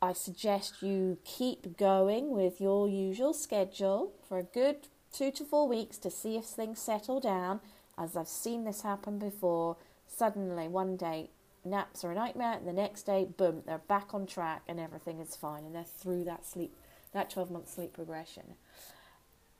[0.00, 5.66] I suggest you keep going with your usual schedule for a good two to four
[5.66, 7.58] weeks to see if things settle down.
[7.98, 11.30] As I've seen this happen before, suddenly one day
[11.64, 15.18] naps are a nightmare, and the next day, boom, they're back on track and everything
[15.18, 16.72] is fine, and they're through that sleep,
[17.16, 18.54] that 12 month sleep progression.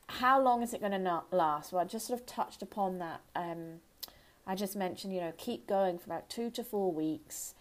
[0.07, 1.73] How long is it going to last?
[1.73, 3.21] Well, I just sort of touched upon that.
[3.35, 3.81] Um,
[4.45, 7.53] I just mentioned, you know, keep going for about two to four weeks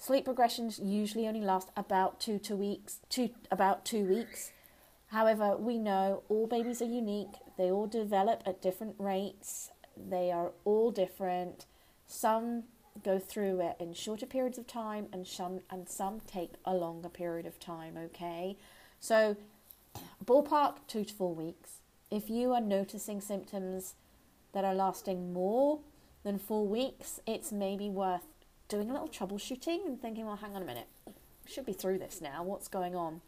[0.00, 4.50] Sleep progressions usually only last about two to weeks, two about two weeks.
[5.08, 7.34] However, we know all babies are unique.
[7.58, 9.70] They all develop at different rates.
[9.94, 11.66] They are all different.
[12.06, 12.64] Some
[13.04, 17.10] go through it in shorter periods of time, and some and some take a longer
[17.10, 17.98] period of time.
[17.98, 18.56] Okay,
[19.00, 19.36] so
[20.24, 21.80] ballpark two to four weeks.
[22.10, 23.94] If you are noticing symptoms
[24.52, 25.80] that are lasting more
[26.22, 28.26] than four weeks, it's maybe worth
[28.68, 30.86] doing a little troubleshooting and thinking, well, hang on a minute,
[31.46, 32.42] should be through this now.
[32.42, 33.20] What's going on?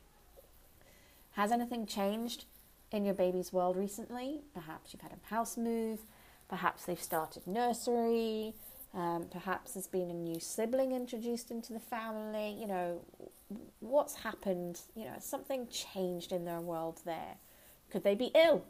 [1.32, 2.44] Has anything changed
[2.90, 4.42] in your baby's world recently?
[4.54, 6.00] Perhaps you've had a house move,
[6.48, 8.54] perhaps they've started nursery,
[8.94, 12.54] um, perhaps there's been a new sibling introduced into the family.
[12.60, 13.00] You know,
[13.80, 14.80] what's happened?
[14.94, 17.36] You know, something changed in their world there.
[17.90, 18.64] Could they be ill?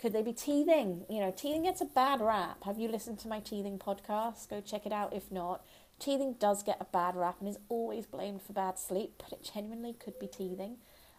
[0.00, 1.04] Could they be teething?
[1.08, 2.64] You know, teething gets a bad rap.
[2.64, 4.48] Have you listened to my teething podcast?
[4.48, 5.64] Go check it out if not.
[5.98, 9.48] Teething does get a bad rap and is always blamed for bad sleep, but it
[9.54, 10.76] genuinely could be teething.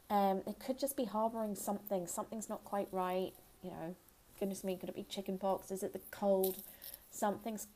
[0.10, 2.06] Um, it could just be harboring something.
[2.08, 3.32] Something's not quite right.
[3.64, 3.96] You know,
[4.40, 5.72] goodness me, could it be chicken pox?
[5.72, 6.62] Is it the cold?
[7.10, 7.68] Something's,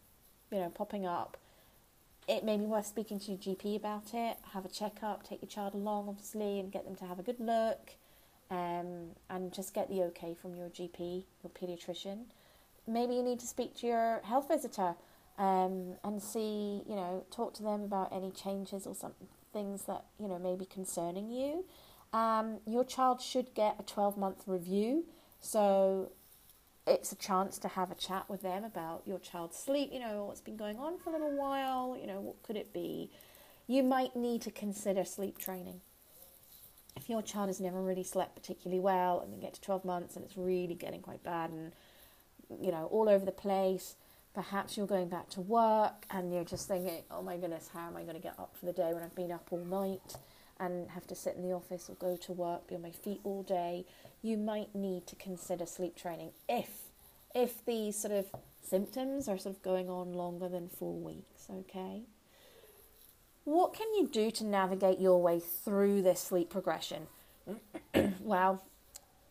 [0.52, 1.38] you know, popping up.
[2.30, 4.38] It may be worth speaking to your GP about it.
[4.54, 5.28] Have a checkup.
[5.28, 7.96] Take your child along, obviously, and get them to have a good look.
[8.52, 12.26] Um, and just get the okay from your GP, your pediatrician.
[12.86, 14.94] Maybe you need to speak to your health visitor
[15.40, 19.14] um, and see, you know, talk to them about any changes or some
[19.52, 21.66] things that, you know, may be concerning you.
[22.14, 25.06] Um, your child should get a 12 month review.
[25.40, 26.12] So
[26.90, 29.92] it's a chance to have a chat with them about your child's sleep.
[29.94, 31.98] You know, what's been going on for a little while.
[32.00, 33.12] You know, what could it be?
[33.68, 35.82] You might need to consider sleep training.
[36.96, 40.16] If your child has never really slept particularly well and they get to 12 months
[40.16, 41.72] and it's really getting quite bad and,
[42.62, 43.96] you know, all over the place,
[44.34, 47.96] perhaps you're going back to work and you're just thinking, oh my goodness, how am
[47.96, 50.16] I going to get up for the day when I've been up all night
[50.60, 53.22] and have to sit in the office or go to work, be on my feet
[53.24, 53.86] all day?
[54.22, 56.70] You might need to consider sleep training if
[57.34, 58.26] if these sort of
[58.62, 62.04] symptoms are sort of going on longer than four weeks, okay?
[63.44, 67.08] What can you do to navigate your way through this sleep progression?
[68.20, 68.64] well,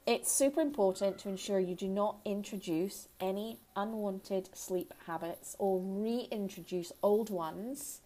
[0.07, 6.93] it's super important to ensure you do not introduce any unwanted sleep habits or reintroduce
[7.03, 8.01] old ones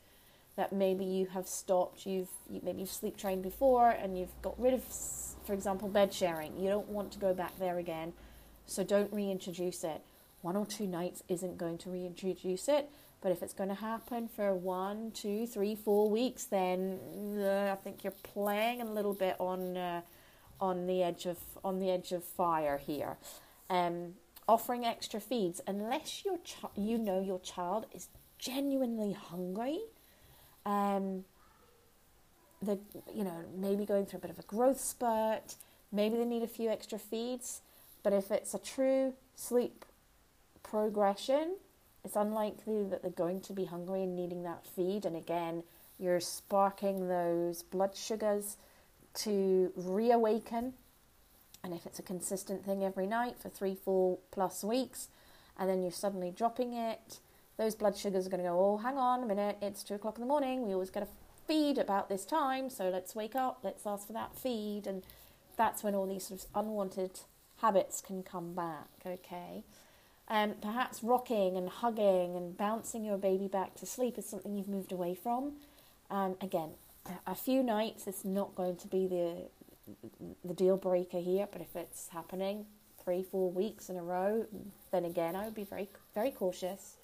[0.57, 2.07] that maybe you have stopped.
[2.07, 4.83] You've you, maybe you've sleep trained before and you've got rid of,
[5.47, 6.59] for example, bed sharing.
[6.59, 8.13] You don't want to go back there again
[8.67, 10.03] so don't reintroduce it.
[10.41, 14.29] One or two nights isn't going to reintroduce it, but if it's going to happen
[14.29, 16.99] for one, two, three, four weeks, then
[17.39, 20.01] uh, I think you're playing a little bit on uh,
[20.61, 23.17] on the edge of on the edge of fire here.
[23.71, 24.15] Um,
[24.49, 28.09] offering extra feeds unless your ch- you know your child is
[28.39, 29.79] genuinely hungry.
[30.65, 31.25] Um,
[32.61, 32.79] the
[33.13, 35.57] you know maybe going through a bit of a growth spurt.
[35.91, 37.61] Maybe they need a few extra feeds
[38.03, 39.85] but if it's a true sleep
[40.63, 41.57] progression,
[42.05, 45.05] it's unlikely that they're going to be hungry and needing that feed.
[45.05, 45.63] And again,
[45.99, 48.57] you're sparking those blood sugars
[49.15, 50.75] to reawaken.
[51.63, 55.09] And if it's a consistent thing every night for three, four plus weeks,
[55.57, 57.21] and then you're suddenly dropping it,
[57.63, 60.17] those blood sugars are going to go, oh, hang on a minute, it's two o'clock
[60.17, 60.67] in the morning.
[60.67, 61.09] We always get a
[61.47, 64.89] feed about this time, so let's wake up, let's ask for that feed.
[64.89, 65.05] And
[65.57, 67.21] that's when all these sort of unwanted
[67.59, 69.63] habits can come back, okay?
[70.27, 74.69] Um, perhaps rocking and hugging and bouncing your baby back to sleep is something you've
[74.69, 75.53] moved away from.
[76.11, 76.71] Um, again,
[77.29, 79.49] a few nights is not going to be the
[80.45, 82.67] the deal breaker here, but if it's happening
[83.05, 84.47] three, four weeks in a row,
[84.93, 86.99] then again, I would be very, very cautious.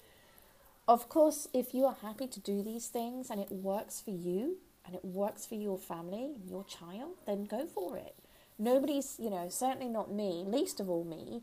[0.89, 4.57] Of course, if you are happy to do these things and it works for you
[4.85, 8.15] and it works for your family, your child, then go for it
[8.59, 11.41] nobody's, you know, certainly not me, least of all me.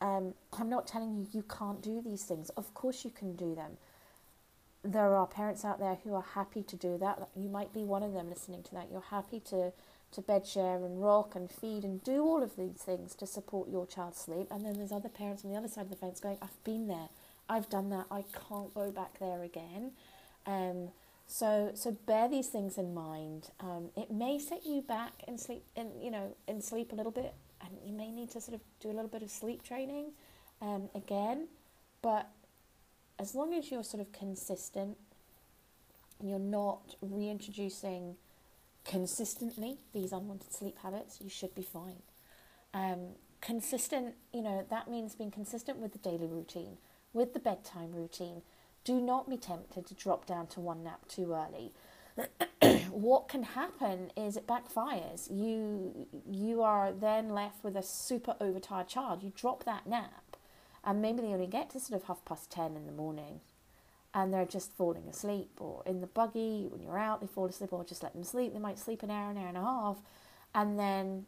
[0.00, 2.48] Um, I'm not telling you you can't do these things.
[2.50, 3.72] Of course, you can do them.
[4.82, 7.28] There are parents out there who are happy to do that.
[7.36, 8.88] You might be one of them listening to that.
[8.90, 9.72] You're happy to,
[10.12, 13.68] to bed share and rock and feed and do all of these things to support
[13.68, 14.48] your child's sleep.
[14.50, 16.86] And then there's other parents on the other side of the fence going, I've been
[16.88, 17.08] there,
[17.48, 19.92] I've done that, I can't go back there again.
[20.46, 20.88] Um,
[21.26, 23.50] so, so bear these things in mind.
[23.60, 27.12] Um, it may set you back in sleep, in you know, in sleep a little
[27.12, 30.12] bit, and you may need to sort of do a little bit of sleep training,
[30.60, 31.48] um, again.
[32.02, 32.28] But
[33.18, 34.96] as long as you're sort of consistent,
[36.18, 38.16] and you're not reintroducing
[38.84, 42.02] consistently these unwanted sleep habits, you should be fine.
[42.72, 46.78] Um, consistent, you know, that means being consistent with the daily routine,
[47.16, 48.42] with the bedtime routine
[48.84, 51.72] do not be tempted to drop down to one nap too early.
[52.90, 55.28] what can happen is it backfires.
[55.28, 59.22] You you are then left with a super overtired child.
[59.24, 60.36] You drop that nap,
[60.84, 63.40] and maybe they only get to sort of half past ten in the morning,
[64.14, 67.72] and they're just falling asleep, or in the buggy when you're out they fall asleep,
[67.72, 68.52] or just let them sleep.
[68.52, 69.96] They might sleep an hour, an hour and a half,
[70.54, 71.26] and then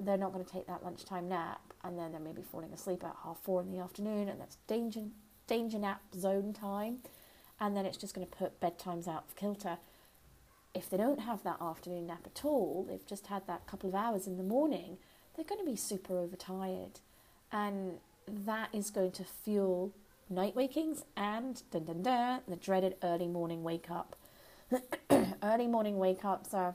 [0.00, 3.14] they're not going to take that lunchtime nap, and then they're maybe falling asleep at
[3.22, 5.04] half four in the afternoon, and that's danger
[5.46, 6.98] danger nap zone time,
[7.60, 9.78] and then it's just going to put bedtimes out of kilter.
[10.74, 13.94] If they don't have that afternoon nap at all, they've just had that couple of
[13.94, 14.98] hours in the morning,
[15.34, 17.00] they're going to be super overtired.
[17.52, 17.98] And
[18.28, 19.92] that is going to fuel
[20.28, 24.16] night wakings and dun, dun, dun, the dreaded early morning wake up.
[25.42, 26.74] early morning wake ups are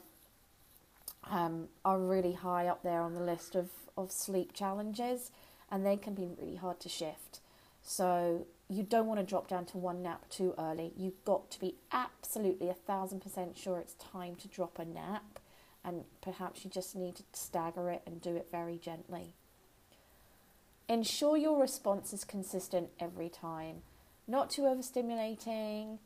[1.29, 5.31] um, are really high up there on the list of, of sleep challenges
[5.69, 7.39] and they can be really hard to shift.
[7.83, 10.93] So you don't want to drop down to one nap too early.
[10.95, 15.39] You've got to be absolutely a thousand percent sure it's time to drop a nap,
[15.83, 19.33] and perhaps you just need to stagger it and do it very gently.
[20.87, 23.81] Ensure your response is consistent every time,
[24.27, 25.97] not too overstimulating,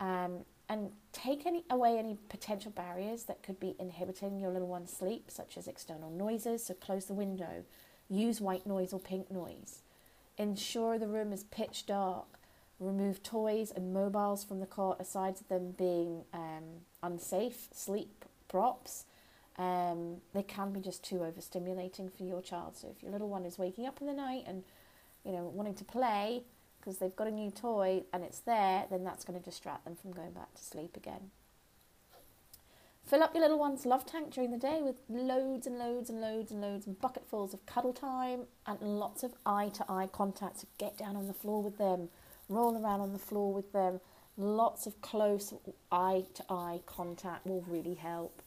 [0.00, 4.92] um, and take any, away any potential barriers that could be inhibiting your little one's
[4.92, 6.66] sleep, such as external noises.
[6.66, 7.64] So close the window,
[8.08, 9.82] use white noise or pink noise
[10.38, 12.26] Ensure the room is pitch dark.
[12.78, 19.04] Remove toys and mobiles from the cot, aside from them being um, unsafe sleep props.
[19.56, 22.76] Um, they can be just too overstimulating for your child.
[22.76, 24.62] So if your little one is waking up in the night and
[25.24, 26.44] you know, wanting to play
[26.80, 29.96] because they've got a new toy and it's there, then that's going to distract them
[29.96, 31.30] from going back to sleep again.
[33.08, 36.20] Fill up your little one's love tank during the day with loads and loads and
[36.20, 40.58] loads and loads and bucketfuls of cuddle time and lots of eye to eye contact.
[40.58, 42.10] So get down on the floor with them,
[42.50, 44.00] roll around on the floor with them.
[44.36, 45.54] Lots of close
[45.90, 48.42] eye to eye contact will really help.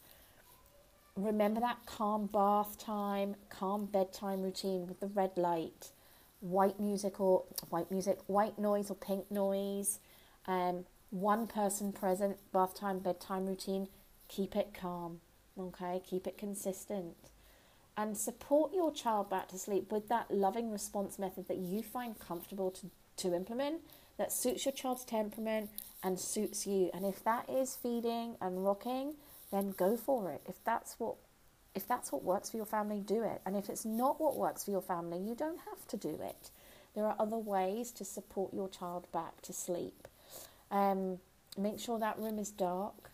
[1.15, 5.89] Remember that calm bath time, calm bedtime routine with the red light,
[6.39, 9.97] white music or white music, white noise or pink noise,
[10.45, 13.87] um, one person present, bath time, bedtime routine
[14.31, 15.19] Keep it calm,
[15.59, 16.01] okay?
[16.09, 17.15] Keep it consistent.
[17.97, 22.17] And support your child back to sleep with that loving response method that you find
[22.17, 23.81] comfortable to, to implement,
[24.17, 25.69] that suits your child's temperament
[26.01, 26.89] and suits you.
[26.93, 29.15] And if that is feeding and rocking,
[29.51, 30.41] then go for it.
[30.47, 31.15] If that's what
[31.73, 33.41] if that's what works for your family, do it.
[33.45, 36.51] And if it's not what works for your family, you don't have to do it.
[36.95, 40.07] There are other ways to support your child back to sleep.
[40.69, 41.19] Um,
[41.57, 43.10] make sure that room is dark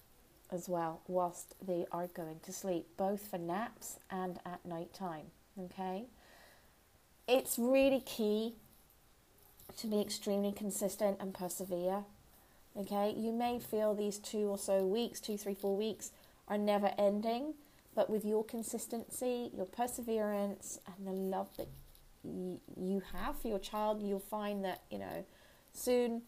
[0.51, 5.27] as well whilst they are going to sleep, both for naps and at night time.
[5.59, 6.05] Okay?
[7.27, 8.55] It's really key
[9.77, 12.03] to be extremely consistent and persevere.
[12.77, 13.13] Okay?
[13.15, 16.11] You may feel these two or so weeks, two, three, four weeks,
[16.47, 17.55] are never ending,
[17.93, 21.67] but with your consistency, your perseverance, and the love that
[22.23, 25.25] you have for your child, you'll find that, you know,
[25.73, 26.21] soon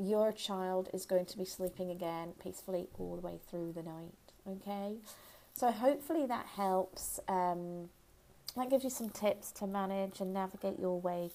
[0.00, 4.14] your child is going to be sleeping again peacefully all the way through the night.
[4.48, 4.96] Okay,
[5.52, 7.20] so hopefully that helps.
[7.28, 7.90] Um,
[8.56, 11.30] that gives you some tips to manage and navigate your way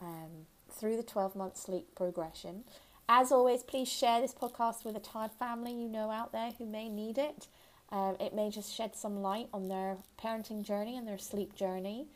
[0.00, 2.64] um, through the 12 month sleep progression.
[3.08, 6.64] As always, please share this podcast with a tired family you know out there who
[6.64, 7.48] may need it.
[7.90, 12.06] Um, it may just shed some light on their parenting journey and their sleep journey.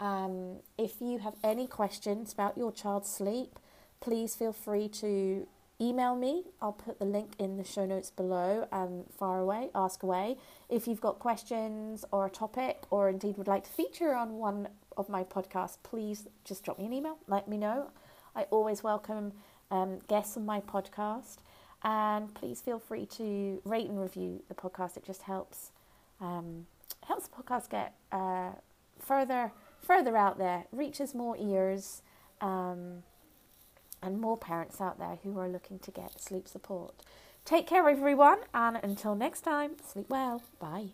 [0.00, 3.58] Um, if you have any questions about your child's sleep,
[4.02, 5.46] please feel free to
[5.80, 6.44] email me.
[6.60, 10.36] I'll put the link in the show notes below and far away, ask away.
[10.68, 14.68] If you've got questions or a topic, or indeed would like to feature on one
[14.96, 17.90] of my podcasts, please just drop me an email, let me know.
[18.34, 19.32] I always welcome
[19.70, 21.38] um, guests on my podcast.
[21.84, 24.96] And please feel free to rate and review the podcast.
[24.96, 25.72] It just helps
[26.20, 26.66] um,
[27.04, 28.50] helps the podcast get uh,
[29.00, 32.02] further further out there, reaches more ears.
[32.40, 33.02] Um,
[34.02, 36.94] and more parents out there who are looking to get sleep support.
[37.44, 40.42] Take care, everyone, and until next time, sleep well.
[40.58, 40.90] Bye.